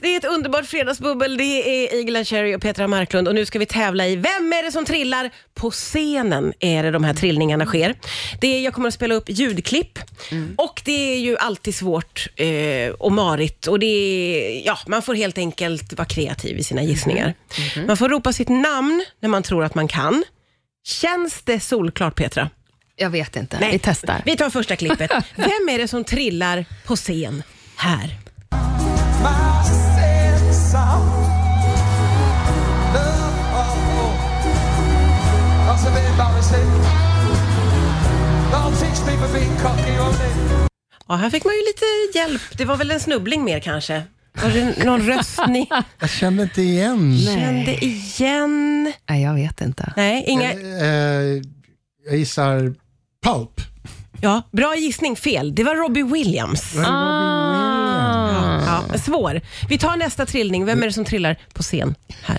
Det 0.00 0.14
är 0.14 0.16
ett 0.16 0.24
underbart 0.24 0.66
fredagsbubbel. 0.66 1.36
Det 1.36 1.44
är 1.44 1.96
Eagle 1.96 2.24
Cherry 2.24 2.54
och 2.54 2.62
Petra 2.62 2.88
Marklund 2.88 3.28
och 3.28 3.34
nu 3.34 3.46
ska 3.46 3.58
vi 3.58 3.66
tävla 3.66 4.06
i 4.06 4.16
Vem 4.16 4.52
är 4.52 4.62
det 4.62 4.72
som 4.72 4.84
trillar? 4.84 5.30
På 5.54 5.70
scenen 5.70 6.52
är 6.60 6.82
det 6.82 6.90
de 6.90 7.04
här 7.04 7.14
trillningarna 7.14 7.66
sker. 7.66 7.94
Det 8.40 8.46
är, 8.46 8.60
jag 8.60 8.74
kommer 8.74 8.88
att 8.88 8.94
spela 8.94 9.14
upp 9.14 9.28
ljudklipp 9.28 9.98
och 10.56 10.82
det 10.84 11.14
är 11.14 11.18
ju 11.18 11.36
alltid 11.36 11.74
svårt 11.74 12.26
eh, 12.36 12.92
och 12.98 13.12
marigt 13.12 13.66
och 13.66 13.78
det 13.78 13.86
är, 13.86 14.66
ja, 14.66 14.78
man 14.86 15.02
får 15.02 15.14
helt 15.14 15.38
enkelt 15.38 15.92
vara 15.92 16.08
kreativ 16.08 16.58
i 16.58 16.64
sina 16.64 16.82
gissningar. 16.82 17.34
Man 17.86 17.96
får 17.96 18.08
ropa 18.08 18.32
sitt 18.32 18.48
namn 18.48 19.04
när 19.20 19.28
man 19.28 19.42
tror 19.42 19.64
att 19.64 19.74
man 19.74 19.88
kan. 19.88 20.24
Känns 20.84 21.42
det 21.42 21.60
solklart 21.60 22.16
Petra? 22.16 22.50
Jag 22.96 23.10
vet 23.10 23.36
inte. 23.36 23.58
Nej. 23.60 23.72
Vi 23.72 23.78
testar. 23.78 24.22
Vi 24.24 24.36
tar 24.36 24.50
första 24.50 24.76
klippet. 24.76 25.10
Vem 25.36 25.68
är 25.70 25.78
det 25.78 25.88
som 25.88 26.04
trillar 26.04 26.64
på 26.84 26.96
scen 26.96 27.42
här? 27.76 28.21
Ja, 41.08 41.14
här 41.14 41.30
fick 41.30 41.44
man 41.44 41.54
ju 41.54 41.60
lite 41.60 42.18
hjälp. 42.18 42.42
Det 42.58 42.64
var 42.64 42.76
väl 42.76 42.90
en 42.90 43.00
snubbling 43.00 43.44
mer 43.44 43.60
kanske. 43.60 44.02
Var 44.42 44.50
det 44.50 44.84
någon 44.84 45.02
röst 45.06 45.40
ni 45.48 45.68
Jag 46.00 46.10
kände 46.10 46.42
inte 46.42 46.62
igen. 46.62 47.18
kände 47.18 47.72
igen? 47.84 48.92
Nej, 49.08 49.22
jag 49.22 49.34
vet 49.34 49.60
inte. 49.60 49.92
Nej, 49.96 50.24
inga... 50.26 50.52
Eh, 50.52 51.42
jag 52.06 52.16
gissar 52.16 52.74
Pulp. 53.24 53.60
Ja, 54.20 54.42
bra 54.52 54.76
gissning, 54.76 55.16
fel. 55.16 55.54
Det 55.54 55.64
var 55.64 55.74
Robbie 55.76 56.02
Williams. 56.02 56.74
Var 56.74 56.82
det 56.82 56.88
Robin 56.88 58.28
Williams? 58.32 58.64
Ja, 58.92 58.98
svår. 58.98 59.40
Vi 59.68 59.78
tar 59.78 59.96
nästa 59.96 60.26
trillning. 60.26 60.64
Vem 60.64 60.82
är 60.82 60.86
det 60.86 60.92
som 60.92 61.04
trillar 61.04 61.36
på 61.52 61.62
scen 61.62 61.94
här? 62.22 62.38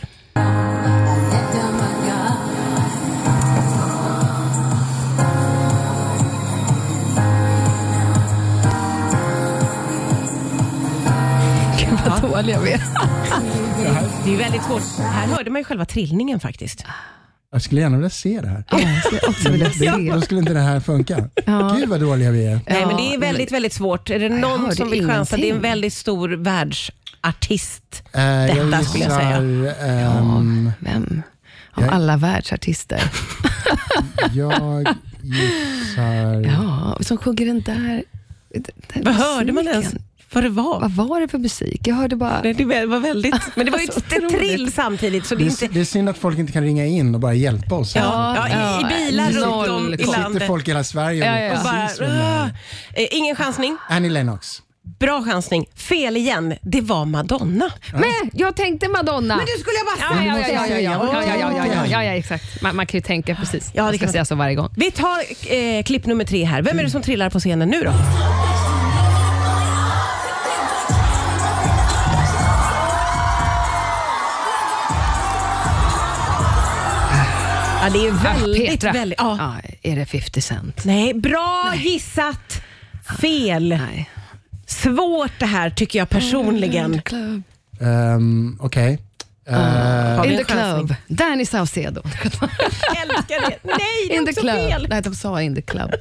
Dåliga 12.34 12.60
vi 12.62 12.72
är. 12.72 12.82
Det 14.26 14.34
är 14.34 14.38
väldigt 14.38 14.63
svårt. 14.63 14.82
Här 15.00 15.28
hörde 15.28 15.50
man 15.52 15.60
ju 15.62 15.65
själva 15.65 15.86
trillningen 15.86 16.39
faktiskt. 16.39 16.86
Jag 17.52 17.62
skulle 17.62 17.82
gärna 17.82 17.98
vilja 17.98 18.10
se 18.10 18.41
det 18.41 18.48
här. 18.48 18.63
Ja, 18.72 18.80
jag 18.80 19.04
skulle 19.04 19.22
också 19.28 19.50
vilja 19.52 19.69
Det, 19.80 20.10
då 20.13 20.19
se. 20.19 20.26
skulle 20.26 20.39
inte 20.39 20.54
det 20.54 20.60
här 20.60 20.80
funka. 20.80 21.30
Ja. 21.46 21.76
Gud 21.80 21.89
vad 21.89 22.00
dåliga 22.00 22.32
vi 22.32 22.46
är. 22.46 22.60
Nej, 22.69 22.86
men 22.86 22.96
det 22.98 23.02
är 23.10 23.13
Ja, 23.13 23.19
väldigt, 23.19 23.52
väldigt 23.52 23.74
svårt. 23.74 24.10
Är 24.10 24.19
det 24.19 24.30
någon 24.30 24.76
som 24.76 24.91
vill 24.91 25.08
chansa? 25.08 25.38
Det 25.38 25.50
är 25.50 25.56
en 25.56 25.62
väldigt 25.62 25.93
stor 25.93 26.30
världsartist. 26.30 28.04
Jag 28.12 28.48
Detta 28.65 28.84
skulle 28.84 29.04
jag 29.04 29.13
säga. 29.13 29.41
gissar, 29.41 29.86
ehm, 29.88 30.72
Vem? 30.80 31.22
Av 31.74 31.84
Jag- 31.84 31.93
alla 31.93 32.17
världsartister. 32.17 33.04
jag 34.34 34.88
gissar... 35.22 36.41
Ja, 36.41 36.98
som 37.02 37.17
sjunger 37.17 37.46
den 37.46 37.62
där... 37.62 38.04
den 38.93 39.04
Vad 39.04 39.13
hörde 39.15 39.52
man 39.52 39.67
ens 39.67 39.93
vad 40.34 40.43
det 40.43 40.50
var? 40.50 40.80
Vad 40.89 41.08
var 41.08 41.22
det 41.22 41.28
för 41.28 41.38
musik? 41.38 41.82
Jag 41.84 41.96
hörde 41.96 42.15
bara... 42.15 42.41
Det 42.41 42.54
det 42.54 42.86
var 42.86 43.00
väldigt... 43.00 43.36
Men 43.56 43.65
det 43.65 43.72
var 43.72 43.80
ju 43.80 43.86
ett 43.86 44.30
trill 44.32 44.72
samtidigt, 44.74 45.26
så 45.26 45.36
det 45.36 45.43
är 45.43 45.46
inte... 45.46 45.67
det 45.67 45.80
är 45.80 45.86
synd 45.86 46.10
att 46.10 46.17
folk 46.17 46.39
inte 46.39 46.52
kan 46.54 46.63
ringa 46.63 46.86
in 46.86 47.15
och 47.15 47.22
bara 47.22 47.34
hjälpa 47.34 47.76
oss. 47.76 47.96
Ja, 47.96 48.36
ja, 48.50 48.80
i, 48.80 48.82
i 48.82 49.06
bilar 49.12 49.32
runt 49.32 49.69
om 49.69 49.93
i 49.93 49.98
koll. 49.98 50.06
Sitter 50.06 50.22
landet. 50.22 50.48
folk 50.48 50.67
i 50.67 50.72
hela 50.72 50.84
Sverige 50.84 51.22
och 51.22 51.28
Ja, 51.28 51.39
ja, 51.39 51.46
ja. 51.46 51.58
Och 51.58 51.63
bara. 52.00 52.52
Eh, 52.93 53.08
ingen 53.12 53.36
chansning. 53.36 53.78
Annie 53.89 54.10
Lennox. 54.10 54.62
Bra 55.00 55.24
chansning. 55.24 55.65
Fel 55.76 56.17
igen. 56.17 56.56
Det 56.62 56.82
var 56.82 57.06
Madonna. 57.06 57.72
Men 57.93 58.32
jag 58.34 58.56
tänkte 58.56 58.88
Madonna. 58.88 59.36
Men 59.38 59.46
du 59.46 59.62
skulle 59.62 59.78
jag 59.78 59.86
bara 59.86 60.26
Ja, 60.26 60.26
ja, 60.26 60.39
ja, 60.39 60.67
ja, 60.67 60.80
ja, 60.80 60.80
ja, 60.80 61.24
ja, 61.24 61.38
ja, 61.39 61.52
ja, 61.58 61.65
ja, 61.76 61.86
ja, 61.88 62.04
ja, 62.04 62.12
exakt. 62.12 62.62
Man, 62.62 62.76
man 62.76 62.86
kan 62.86 62.98
ju 62.98 63.02
tänka 63.02 63.36
precis. 63.36 63.72
Ja, 63.74 63.84
det 63.84 63.89
jag 63.89 64.00
ska 64.00 64.08
säga 64.08 64.26
så 64.26 64.36
varje 64.36 64.56
gång. 64.56 64.69
Vi 64.76 64.91
tar 64.91 65.19
eh, 65.54 65.84
klipp 65.84 66.06
nummer 66.06 66.26
tre 66.26 66.43
här. 66.43 66.62
Vem 66.62 66.80
är 66.80 66.84
det 66.84 66.89
som 66.89 67.02
trillar 67.02 67.30
på 67.30 67.39
scenen 67.39 67.69
nu 67.69 67.82
då? 67.84 67.91
Ja, 77.84 77.89
det 77.89 78.08
är 78.08 78.12
väldigt, 78.12 78.69
Petra. 78.69 78.91
väldigt... 78.91 79.19
Ja. 79.19 79.38
Ja, 79.39 79.69
är 79.91 79.96
det 79.96 80.06
50 80.06 80.41
Cent? 80.41 80.86
Nej, 80.86 81.13
bra 81.13 81.74
gissat. 81.76 82.62
Fel. 83.22 83.69
Nej. 83.69 84.10
Svårt 84.67 85.32
det 85.39 85.46
här 85.46 85.69
tycker 85.69 86.00
jag 86.00 86.10
personligen. 86.10 87.02
Club. 87.02 87.43
Um, 87.80 88.58
Okej. 88.62 89.00
Har 89.50 90.24
vi 90.24 90.32
In 90.32 90.38
the 90.38 90.43
club. 90.43 90.96
Danny 91.08 91.46
Saucedo. 91.46 92.02
Älskar 92.24 93.50
det. 93.50 93.58
Nej, 93.63 93.78
det 94.10 94.15
är 94.15 94.19
In 94.19 94.26
the 94.26 94.32
också 94.32 94.41
club. 94.41 94.56
fel. 94.56 94.88
Nej, 94.89 95.02
de 95.02 95.15
sa 95.15 95.41
in 95.41 95.56
the 95.56 95.62
club. 95.62 95.91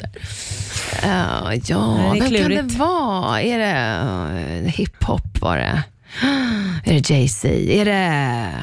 Uh, 1.04 1.54
ja, 1.66 1.96
Nej, 1.96 2.10
vem 2.10 2.20
kan 2.20 2.28
klurigt. 2.28 2.68
det 2.68 2.78
vara? 2.78 3.42
Är 3.42 3.58
det 3.58 4.62
uh, 4.62 4.68
hiphop 4.68 5.40
var 5.40 5.56
det? 5.56 5.82
Är 6.84 6.92
det 6.94 7.10
Jay-Z? 7.10 7.48
Är 7.80 7.84
det... 7.84 8.54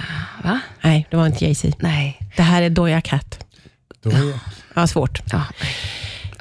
Va? 0.43 0.59
Nej, 0.81 1.07
det 1.11 1.17
var 1.17 1.27
inte 1.27 1.45
Jay-Z. 1.45 1.77
Nej. 1.79 2.19
Det 2.39 2.43
här 2.43 2.61
är 2.61 2.69
Doja 2.69 3.01
Cat. 3.01 3.45
är, 4.05 4.39
Ja, 4.73 4.87
svårt. 4.87 5.19
Ja. 5.31 5.41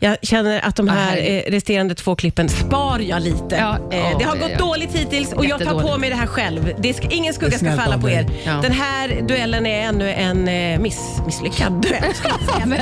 Jag 0.01 0.17
känner 0.23 0.61
att 0.61 0.77
de 0.77 0.89
här 0.89 1.17
eh, 1.17 1.51
resterande 1.51 1.95
två 1.95 2.17
klippen 2.17 2.49
spar 2.49 2.99
jag 2.99 3.23
lite. 3.23 3.57
Ja, 3.57 3.75
eh, 3.75 4.19
det 4.19 4.25
har 4.25 4.37
ja, 4.37 4.43
gått 4.43 4.51
ja. 4.51 4.59
dåligt 4.59 4.95
hittills 4.95 5.33
och 5.33 5.45
jag 5.45 5.65
tar 5.65 5.83
på 5.83 5.99
mig 5.99 6.11
det 6.11 6.17
här 6.17 6.27
själv. 6.27 6.75
Det 6.79 6.95
ska, 6.95 7.09
ingen 7.09 7.35
skugga 7.35 7.59
ska 7.59 7.77
falla 7.77 7.99
på 7.99 8.11
er. 8.11 8.27
Ja. 8.45 8.61
Den 8.63 8.73
här 8.73 9.23
duellen 9.29 9.67
är 9.67 9.89
ännu 9.89 10.11
en 10.11 10.49
eh, 10.49 10.81
miss, 10.81 10.99
misslyckad 11.27 11.83
duell. 11.83 12.03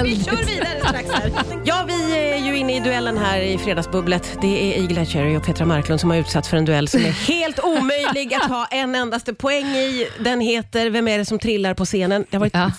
vi 0.04 0.24
kör 0.24 0.46
vidare 0.46 0.80
strax 0.88 1.10
här. 1.12 1.32
Ja, 1.64 1.84
vi 1.88 2.18
är 2.32 2.46
ju 2.46 2.56
inne 2.56 2.76
i 2.76 2.80
duellen 2.80 3.18
här 3.18 3.40
i 3.40 3.58
Fredagsbubblet. 3.58 4.38
Det 4.40 4.76
är 4.76 4.80
Eagle 4.82 5.06
Cherry 5.06 5.36
och 5.36 5.44
Petra 5.44 5.66
Marklund 5.66 6.00
som 6.00 6.10
har 6.10 6.16
utsatts 6.16 6.48
för 6.48 6.56
en 6.56 6.64
duell 6.64 6.88
som 6.88 7.00
är 7.00 7.10
helt 7.28 7.58
omöjlig 7.58 8.34
att 8.34 8.50
ha 8.50 8.66
en 8.70 8.94
endaste 8.94 9.34
poäng 9.34 9.66
i. 9.66 10.08
Den 10.20 10.40
heter 10.40 10.90
Vem 10.90 11.08
är 11.08 11.18
det 11.18 11.24
som 11.24 11.38
trillar 11.38 11.74
på 11.74 11.84
scenen? 11.84 12.24
Det 12.30 12.36
har 12.36 12.40
varit 12.40 12.54
Ja. 12.54 12.70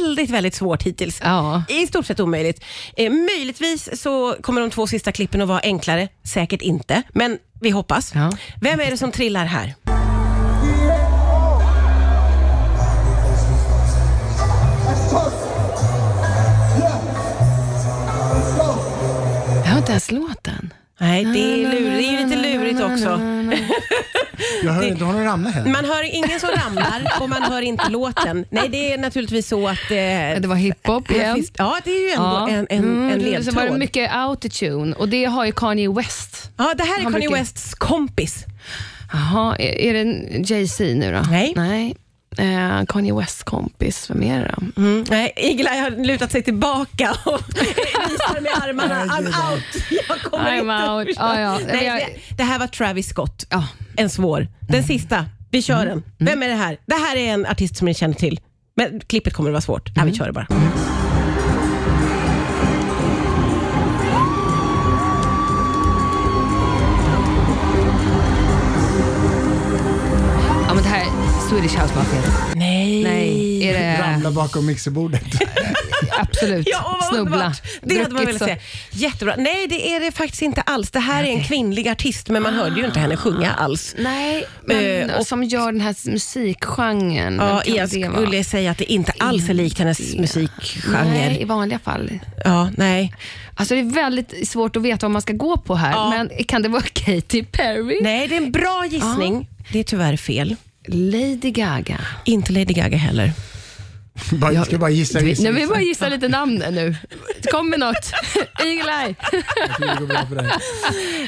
Väldigt, 0.00 0.30
väldigt 0.30 0.54
svårt 0.54 0.82
hittills. 0.82 1.20
Ja. 1.24 1.64
I 1.68 1.86
stort 1.86 2.06
sett 2.06 2.20
omöjligt. 2.20 2.64
Eh, 2.96 3.12
möjligtvis 3.12 4.02
så 4.02 4.36
kommer 4.40 4.60
de 4.60 4.70
två 4.70 4.86
sista 4.86 5.12
klippen 5.12 5.42
att 5.42 5.48
vara 5.48 5.60
enklare. 5.60 6.08
Säkert 6.24 6.62
inte, 6.62 7.02
men 7.08 7.38
vi 7.60 7.70
hoppas. 7.70 8.12
Ja. 8.14 8.30
Vem 8.60 8.80
är 8.80 8.90
det 8.90 8.96
som 8.96 9.12
trillar 9.12 9.44
här? 9.44 9.74
Jag 19.64 19.70
har 19.72 19.78
inte 19.78 19.92
ens 19.92 20.10
låten. 20.10 20.55
Nej, 20.98 21.24
det 21.24 21.38
är, 21.38 21.56
lur, 21.56 21.90
det 21.90 22.04
är 22.04 22.10
ju 22.20 22.26
lite 22.26 22.42
lurigt 22.42 22.80
också. 22.80 23.20
Jag 24.62 24.72
hör 24.72 24.88
inte, 24.88 25.04
har 25.04 25.12
någon 25.12 25.24
ramlat 25.24 25.54
heller. 25.54 25.70
Man 25.70 25.84
hör 25.84 26.02
ingen 26.14 26.40
som 26.40 26.48
ramlar 26.48 27.02
och 27.20 27.28
man 27.28 27.42
hör 27.42 27.62
inte 27.62 27.88
låten. 27.88 28.44
Nej, 28.50 28.68
det 28.68 28.92
är 28.92 28.98
naturligtvis 28.98 29.48
så 29.48 29.68
att... 29.68 29.90
Eh, 29.90 29.96
Det 30.40 30.44
var 30.46 30.54
hiphop 30.56 31.10
igen. 31.10 31.34
finns, 31.34 31.52
ja, 31.56 31.78
det 31.84 31.90
är 31.90 32.02
ju 32.08 32.10
ändå 32.10 32.24
Ja. 32.24 32.48
en, 32.48 32.66
en, 32.70 32.78
Mm, 32.78 33.00
en 33.02 33.08
var 33.10 33.16
det 33.18 33.24
ledtråd. 33.30 33.78
mycket 33.78 34.10
autotune 34.14 34.94
och 34.96 35.08
det 35.08 35.24
har 35.24 35.44
ju 35.46 35.52
Kanye 35.52 35.88
West. 35.92 36.50
Ja, 36.56 36.74
det 36.76 36.82
här 36.84 36.98
är 36.98 37.02
Han 37.02 37.12
Kanye 37.12 37.28
brukar- 37.28 37.42
Wests 37.42 37.74
kompis. 37.74 38.44
Jaha, 39.12 39.56
är, 39.58 39.74
är 39.80 39.94
det 40.04 40.04
Jay-Z 40.54 40.84
nu 40.94 41.12
då? 41.12 41.20
Nej. 41.30 41.52
Nej. 41.56 41.96
Eh, 42.38 42.84
Kanye 42.88 43.12
Wests 43.14 43.42
kompis, 43.42 44.10
vem 44.10 44.22
är 44.22 44.38
det 44.40 44.54
då? 44.56 44.82
Mm. 44.82 45.04
Nej, 45.10 45.32
Igelaj 45.36 45.78
har 45.80 45.90
lutat 45.90 46.32
sig 46.32 46.42
tillbaka 46.42 47.16
och 47.24 47.40
visar 47.54 48.40
med 48.40 48.52
armarna. 48.62 49.04
I'm 49.04 49.26
out. 49.52 49.62
Jag 50.08 50.20
kommer 50.20 50.50
I'm 50.50 50.60
inte 50.60 50.90
out. 50.92 51.16
Ja, 51.18 51.40
ja. 51.40 51.58
Nej, 51.66 52.18
det, 52.28 52.36
det 52.36 52.42
här 52.44 52.58
var 52.58 52.66
Travis 52.66 53.08
Scott. 53.08 53.46
Ja. 53.50 53.64
En 53.96 54.10
svår. 54.10 54.48
Den 54.60 54.84
sista. 54.84 55.24
Vi 55.50 55.62
kör 55.62 55.86
Mm. 55.86 55.88
den. 56.18 56.26
Vem 56.26 56.42
är 56.42 56.48
det 56.48 56.54
här? 56.54 56.78
Det 56.86 56.94
här 56.94 57.16
är 57.16 57.32
en 57.34 57.46
artist 57.46 57.76
som 57.76 57.84
ni 57.84 57.94
känner 57.94 58.14
till. 58.14 58.40
Men 58.76 59.00
klippet 59.00 59.34
kommer 59.34 59.50
att 59.50 59.52
vara 59.54 59.60
svårt. 59.60 59.88
Ja, 59.88 59.92
vi 59.94 60.00
Mm. 60.00 60.14
kör 60.14 60.26
det 60.26 60.32
bara. 60.32 60.46
Swedish 71.48 71.78
House 71.82 71.94
Mafia. 71.94 72.22
Nej. 72.54 73.02
Nej, 73.02 73.68
är 73.68 73.72
det... 73.72 74.02
Ramla 74.02 74.30
bakom 74.30 74.66
mixerbordet. 74.66 75.22
Absolut. 76.18 76.68
Ja, 76.70 76.98
Snubbla. 77.10 77.20
underbart. 77.36 77.62
Det 77.82 77.98
hade 78.02 78.14
man 78.14 78.24
velat 78.26 78.38
så- 78.38 78.44
se. 78.46 78.56
Jättebra. 78.90 79.34
Nej, 79.38 79.66
det 79.68 79.88
är 79.94 80.00
det 80.00 80.12
faktiskt 80.12 80.42
inte 80.42 80.60
alls. 80.60 80.90
Det 80.90 80.98
här 81.00 81.24
är 81.24 81.28
en 81.28 81.44
kvinnlig 81.44 81.88
artist, 81.88 82.28
men 82.28 82.42
man 82.42 82.54
hörde 82.54 82.80
ju 82.80 82.86
inte 82.86 83.00
henne 83.00 83.16
sjunga 83.16 83.52
alls. 83.52 83.94
Nej, 83.98 84.44
men 84.64 85.10
Eh, 85.10 85.16
och- 85.16 85.26
som 85.26 85.44
gör 85.44 85.72
den 85.72 85.80
här 85.80 86.10
musikgenren. 86.10 87.36
Ja, 87.40 87.62
jag 87.66 87.88
skulle 87.90 88.44
säga 88.44 88.70
att 88.70 88.78
det 88.78 88.92
inte 88.92 89.12
alls 89.18 89.48
är 89.48 89.54
likt 89.54 89.78
hennes 89.78 89.98
Det- 89.98 90.20
musikgenre. 90.20 91.04
Nej, 91.04 91.40
i 91.40 91.44
vanliga 91.44 91.78
fall. 91.78 92.10
Ja, 92.44 92.70
nej. 92.76 93.14
Alltså 93.54 93.74
det 93.74 93.80
är 93.80 93.84
väldigt 93.94 94.48
svårt 94.48 94.76
att 94.76 94.82
veta 94.82 95.06
vad 95.06 95.10
man 95.10 95.22
ska 95.22 95.32
gå 95.32 95.56
på 95.56 95.74
här, 95.74 95.90
Ja. 95.92 96.10
men 96.10 96.44
kan 96.48 96.62
det 96.62 96.68
vara 96.68 96.82
Katy 96.92 97.44
Perry? 97.44 97.98
nej, 98.02 98.28
det 98.28 98.34
är 98.36 98.40
en 98.40 98.52
bra 98.52 98.84
gissning. 98.90 99.48
Det 99.72 99.78
är 99.78 99.84
tyvärr 99.84 100.16
fel. 100.16 100.56
Lady 100.88 101.50
Gaga. 101.50 102.00
Inte 102.24 102.52
Lady 102.52 102.74
Gaga 102.74 102.96
heller. 102.96 103.32
bara, 104.32 104.52
jag 104.52 104.66
ska 104.66 104.78
bara 104.78 104.90
gissa. 104.90 105.20
Gissa, 105.20 105.42
nu 105.42 105.52
vill 105.52 105.60
gissa. 105.60 105.72
bara 105.74 105.82
gissa 105.82 106.08
lite 106.08 106.28
namn 106.28 106.62
nu. 106.70 106.96
Kom 107.50 107.70
med 107.70 107.80
något. 107.80 107.96
Eagle-Eye. 108.64 109.14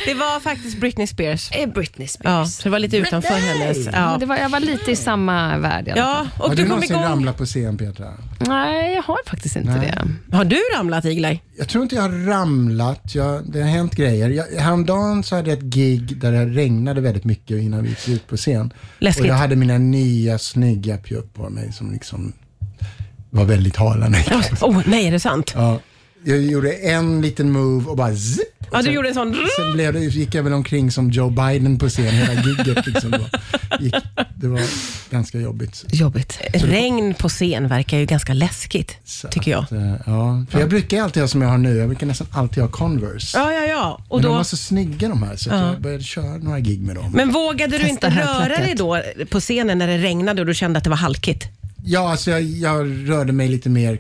Det 0.07 0.15
var 0.15 0.41
faktiskt 0.41 0.81
Britney 0.81 1.07
Spears. 1.07 1.51
är 1.53 1.67
Britney 1.67 2.09
Spears. 2.09 2.25
Ja, 2.33 2.47
så 2.47 2.63
det 2.63 2.71
var 2.71 2.79
lite 2.79 2.97
utanför 2.97 3.35
hennes. 3.35 3.87
Ja, 3.93 4.17
Det 4.21 4.27
var, 4.27 4.37
jag 4.37 4.49
var 4.49 4.61
lite 4.61 4.91
i 4.91 4.97
samma 4.97 5.59
värld 5.59 5.89
i 5.89 5.91
alla 5.91 6.01
ja 6.01 6.15
fall. 6.15 6.29
och 6.43 6.49
Har 6.49 6.51
du 6.51 6.57
du 6.57 6.63
kom 6.63 6.69
någonsin 6.69 6.97
igång. 6.97 7.05
ramlat 7.09 7.37
på 7.39 7.45
scen 7.47 7.79
Petra? 7.79 8.13
Nej, 8.41 8.95
jag 8.95 9.03
har 9.03 9.19
faktiskt 9.27 9.57
inte 9.57 9.71
Nej. 9.77 9.93
det. 10.31 10.37
Har 10.37 10.45
du 10.45 10.57
ramlat 10.77 11.05
Igelaj? 11.05 11.43
Jag 11.59 11.69
tror 11.69 11.83
inte 11.83 11.95
jag 11.95 12.03
har 12.03 12.27
ramlat. 12.27 13.15
Jag, 13.15 13.53
det 13.53 13.61
har 13.63 13.69
hänt 13.69 13.95
grejer. 13.95 14.29
Jag, 14.31 14.45
häromdagen 14.61 15.23
så 15.23 15.37
hade 15.37 15.51
jag 15.51 15.59
ett 15.59 15.65
gig 15.65 16.17
där 16.21 16.33
det 16.33 16.45
regnade 16.47 17.01
väldigt 17.01 17.25
mycket 17.25 17.63
innan 17.63 17.83
vi 17.83 17.89
gick 17.89 18.09
ut 18.09 18.27
på 18.27 18.37
scen. 18.37 18.73
Läskigt. 18.99 19.23
Och 19.25 19.29
jag 19.31 19.35
hade 19.35 19.57
mina 19.57 19.79
nya 19.79 20.39
snygga 20.39 20.97
pjuck 20.97 21.35
på 21.35 21.51
mig 21.51 21.73
som 21.73 21.93
liksom 21.93 22.33
var 23.31 23.45
väldigt 23.45 23.77
hala. 23.77 24.09
när 24.09 24.25
jag 24.31 24.43
gick. 24.43 24.63
Oh, 24.63 24.83
nej, 24.87 25.07
är 25.07 25.11
det 25.13 25.21
sant? 25.21 25.53
Ja, 25.57 25.81
jag 26.25 26.43
gjorde 26.43 26.73
en 26.73 27.23
liten 27.23 27.51
move 27.53 27.87
och 27.91 27.97
bara 27.97 28.15
zip. 28.17 28.41
Och 28.61 28.67
Ja, 28.73 28.79
du 28.79 28.85
sen- 28.85 28.95
gjorde 28.95 29.09
en 29.09 29.15
sån... 29.15 29.37
Sen 29.57 29.73
blev 29.73 29.93
det, 29.93 30.01
gick 30.01 30.35
jag 30.35 30.43
väl 30.43 30.53
omkring 30.53 30.91
som 30.91 31.11
Joe 31.11 31.31
Biden 31.31 31.79
på 31.79 31.89
scen 31.89 32.05
hela 32.15 32.43
gigget. 32.43 32.87
Liksom 32.87 33.11
då. 33.11 33.19
gick, 33.81 33.95
det 34.37 34.49
var 34.49 34.61
ganska 35.11 35.39
jobbigt. 35.39 35.85
Jobbigt. 35.93 36.39
Regn 36.55 37.15
på 37.15 37.29
scen 37.29 37.69
verkar 37.69 37.99
ju 37.99 38.07
ganska 38.07 38.35
läskigt, 38.35 38.97
Så 39.05 39.29
tycker 39.29 39.51
jag. 39.51 39.65
att, 39.65 39.73
eh, 39.73 39.95
ja, 40.07 40.45
för 40.51 40.61
jag 40.61 40.69
brukar 40.69 41.03
alltid 41.03 41.23
ha 41.23 41.29
som 41.29 41.43
jag 41.43 41.49
har 41.49 41.59
nu. 41.59 41.77
Jag 41.77 41.89
brukar 41.89 42.07
nästan 42.07 42.27
alltid 42.31 42.63
ha 42.63 42.71
Converse. 42.71 43.39
Ja, 43.39 43.53
ja, 43.53 43.61
ja. 43.67 44.01
Och 44.09 44.17
Men 44.17 44.23
de 44.23 44.29
då, 44.29 44.35
var 44.35 44.45
så 44.45 44.57
snygga 44.57 45.09
de 45.09 45.23
här 45.23 45.37
så 45.37 45.51
Ja. 45.51 45.67
jag 45.73 45.81
började 45.83 46.03
köra 46.05 46.37
några 46.37 46.61
gig 46.61 46.81
med 46.83 46.97
dem. 46.97 47.11
men 47.15 47.33
vågade 47.33 47.73
du 47.79 47.79
Testa 47.79 47.89
inte 47.91 48.07
röra 48.07 48.25
högklackat. 48.27 48.65
dig 48.65 48.75
då 48.75 49.03
på 49.31 49.41
scenen 49.41 49.79
när 49.79 49.87
det 49.87 49.99
regnade 49.99 50.41
och 50.41 50.47
du 50.47 50.55
kände 50.55 50.79
att 50.79 50.85
det 50.85 50.91
var 50.91 50.97
halkigt? 50.97 51.49
Ja, 51.85 52.11
alltså 52.11 52.31
jag, 52.31 52.43
jag 52.43 53.09
rörde 53.11 53.33
mig 53.33 53.49
lite 53.49 53.69
mer 53.69 53.99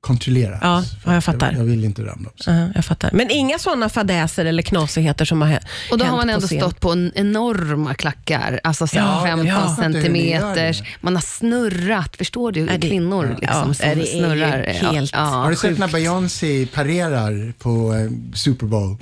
kontrollerat. 0.00 0.58
Ja, 0.62 0.82
ja, 1.04 1.10
jag 1.12 1.16
att 1.18 1.24
fattar. 1.24 1.52
Jag, 1.52 1.60
jag 1.60 1.64
ville 1.64 1.86
inte 1.86 2.02
ramla 2.02 2.28
upp. 2.28 2.34
Ja, 2.46 2.68
jag 2.74 2.84
fattar. 2.84 3.10
Men 3.12 3.30
inga 3.30 3.58
sådana 3.58 3.88
fadäser 3.88 4.44
eller 4.44 4.62
knasigheter 4.62 5.24
som 5.24 5.42
har 5.42 5.48
hä- 5.48 5.60
Och 5.90 5.98
då 5.98 6.04
har 6.04 6.10
hänt 6.10 6.16
man 6.16 6.26
på 6.28 6.32
ändå 6.34 6.46
scen? 6.46 6.60
stått 6.60 6.80
på 6.80 6.92
en 6.92 7.12
enorma 7.14 7.94
klackar, 7.94 8.60
alltså 8.64 8.86
så 8.86 8.96
Ja, 8.96 9.02
här 9.02 9.26
15 9.26 9.46
ja. 9.46 9.76
Centimeters. 9.80 10.82
Man 11.00 11.14
har 11.14 11.22
snurrat, 11.22 12.16
förstår 12.16 12.52
du? 12.52 12.60
Ja, 12.60 12.66
det- 12.78 12.88
Kvinnor 12.88 13.36
liksom, 13.40 13.48
ja, 13.68 13.74
som 13.74 13.74
det 13.78 13.84
är 13.84 14.04
snurrar. 14.06 14.66
helt- 14.66 15.12
ja, 15.12 15.18
Har 15.24 15.50
du 15.50 15.56
sett 15.56 15.78
när 15.78 15.88
Beyoncé 15.88 16.66
parerar 16.66 17.52
på 17.58 17.94
eh, 17.94 18.34
Super 18.34 18.66
Bowl? 18.66 18.96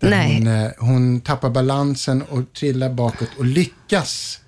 Hon, 0.00 0.46
eh, 0.46 0.70
hon 0.78 1.20
tappar 1.20 1.50
balansen 1.50 2.22
och 2.22 2.52
trillar 2.52 2.90
bakåt 2.90 3.28
och 3.38 3.44
lyckas 3.44 4.40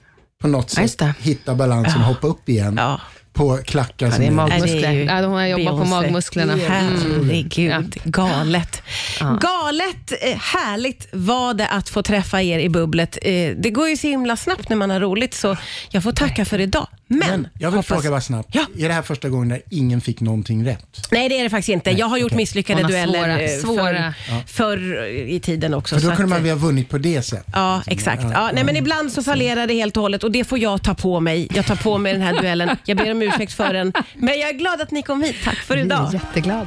på 0.43 0.49
något 0.49 0.75
Ja, 0.77 0.89
sätt 0.89 1.03
hitta 1.21 1.55
balansen 1.55 2.01
och 2.01 2.07
hoppa 2.07 2.27
upp 2.27 2.49
igen 2.49 2.75
Ja. 2.79 3.01
på 3.33 3.57
klackar 3.65 4.07
Ja, 4.07 4.13
som 4.13 4.21
det 4.21 4.27
är 4.27 4.31
magmuskler. 4.31 4.75
Ja, 4.77 4.91
det 4.91 4.97
är 4.97 5.17
Ja, 5.17 5.23
de 5.23 5.33
har 5.33 5.47
jobbat 5.47 5.67
på 5.67 5.73
Beyoncé. 5.75 5.91
magmusklerna. 5.95 6.53
Mm. 6.53 6.67
Herregud, 6.69 7.97
galet. 8.05 8.83
Ja. 9.21 9.39
Galet 9.41 10.13
eh, 10.23 10.39
härligt 10.39 11.09
var 11.13 11.55
det 11.55 11.69
att 11.69 11.89
få 11.89 12.03
träffa 12.03 12.43
er 12.43 12.59
i 12.59 12.69
bubblet. 12.69 13.19
Eh, 13.23 13.51
Det 13.57 13.71
går 13.71 13.89
ju 13.89 13.97
så 13.97 14.07
himla 14.07 14.37
snabbt 14.37 14.69
när 14.69 14.77
man 14.77 14.91
har 14.91 15.01
roligt, 15.01 15.35
så 15.35 15.57
jag 15.91 16.03
får 16.03 16.13
tacka 16.13 16.45
för 16.45 16.59
idag. 16.61 16.87
Men, 17.11 17.19
Men 17.29 17.49
jag 17.59 17.71
vill 17.71 17.77
hoppas- 17.79 17.87
fråga 17.87 18.11
bara 18.11 18.21
snabbt. 18.21 18.49
Ja. 18.53 18.67
Är 18.79 18.89
det 18.89 18.95
här 18.95 19.03
första 19.03 19.29
gången 19.29 19.49
där 19.49 19.63
ingen 19.71 20.01
fick 20.01 20.21
någonting 20.21 20.67
rätt? 20.67 21.07
Nej, 21.11 21.29
det 21.29 21.39
är 21.39 21.43
det 21.43 21.51
faktiskt 21.51 21.69
inte. 21.69 21.91
Jag 21.91 22.07
har 22.07 22.19
gjort 22.19 22.27
okej. 22.27 22.37
misslyckade 22.37 22.79
Såna 22.81 22.89
dueller 22.89 23.19
svåra- 23.19 23.41
eh, 23.43 23.59
svåra. 23.61 24.15
Förr, 24.47 24.77
förr 24.77 25.05
i 25.29 25.41
tiden 25.41 25.75
också. 25.75 25.95
För 26.01 26.03
då 26.03 26.17
kunde 26.17 26.23
att, 26.23 26.29
man 26.29 26.39
eh, 26.39 26.43
väl 26.45 26.53
ha 26.53 26.67
vunnit 26.67 26.89
på 26.89 26.99
det 26.99 27.23
sättet? 27.23 27.47
Ja, 27.53 27.83
exakt. 27.87 28.23
Ja, 28.33 28.51
nej, 28.55 28.65
men 28.65 28.77
ibland 28.77 29.13
så 29.13 29.23
fallerar 29.23 29.67
det 29.67 29.75
helt 29.75 29.97
och 29.97 30.03
hållet 30.03 30.25
och 30.25 30.31
det 30.33 30.45
får 30.45 30.59
jag 30.59 30.83
ta 30.83 30.95
på 30.95 31.21
mig. 31.21 31.49
Jag 31.55 31.67
tar 31.67 31.77
på 31.77 31.99
mig 31.99 32.13
den 32.13 32.23
här 32.23 32.41
duellen. 32.43 32.77
Jag 32.85 32.97
ber 32.97 33.11
om 33.11 33.23
ursäkt 33.23 33.53
för 33.53 33.73
den. 33.73 33.93
Men 34.17 34.39
jag 34.39 34.49
är 34.49 34.55
glad 34.59 34.81
att 34.81 34.91
ni 34.91 35.03
kom 35.03 35.23
hit. 35.23 35.37
Tack 35.45 35.57
för 35.57 35.75
Vi 35.77 35.81
idag. 35.83 36.09
är 36.09 36.13
jätteglada. 36.13 36.67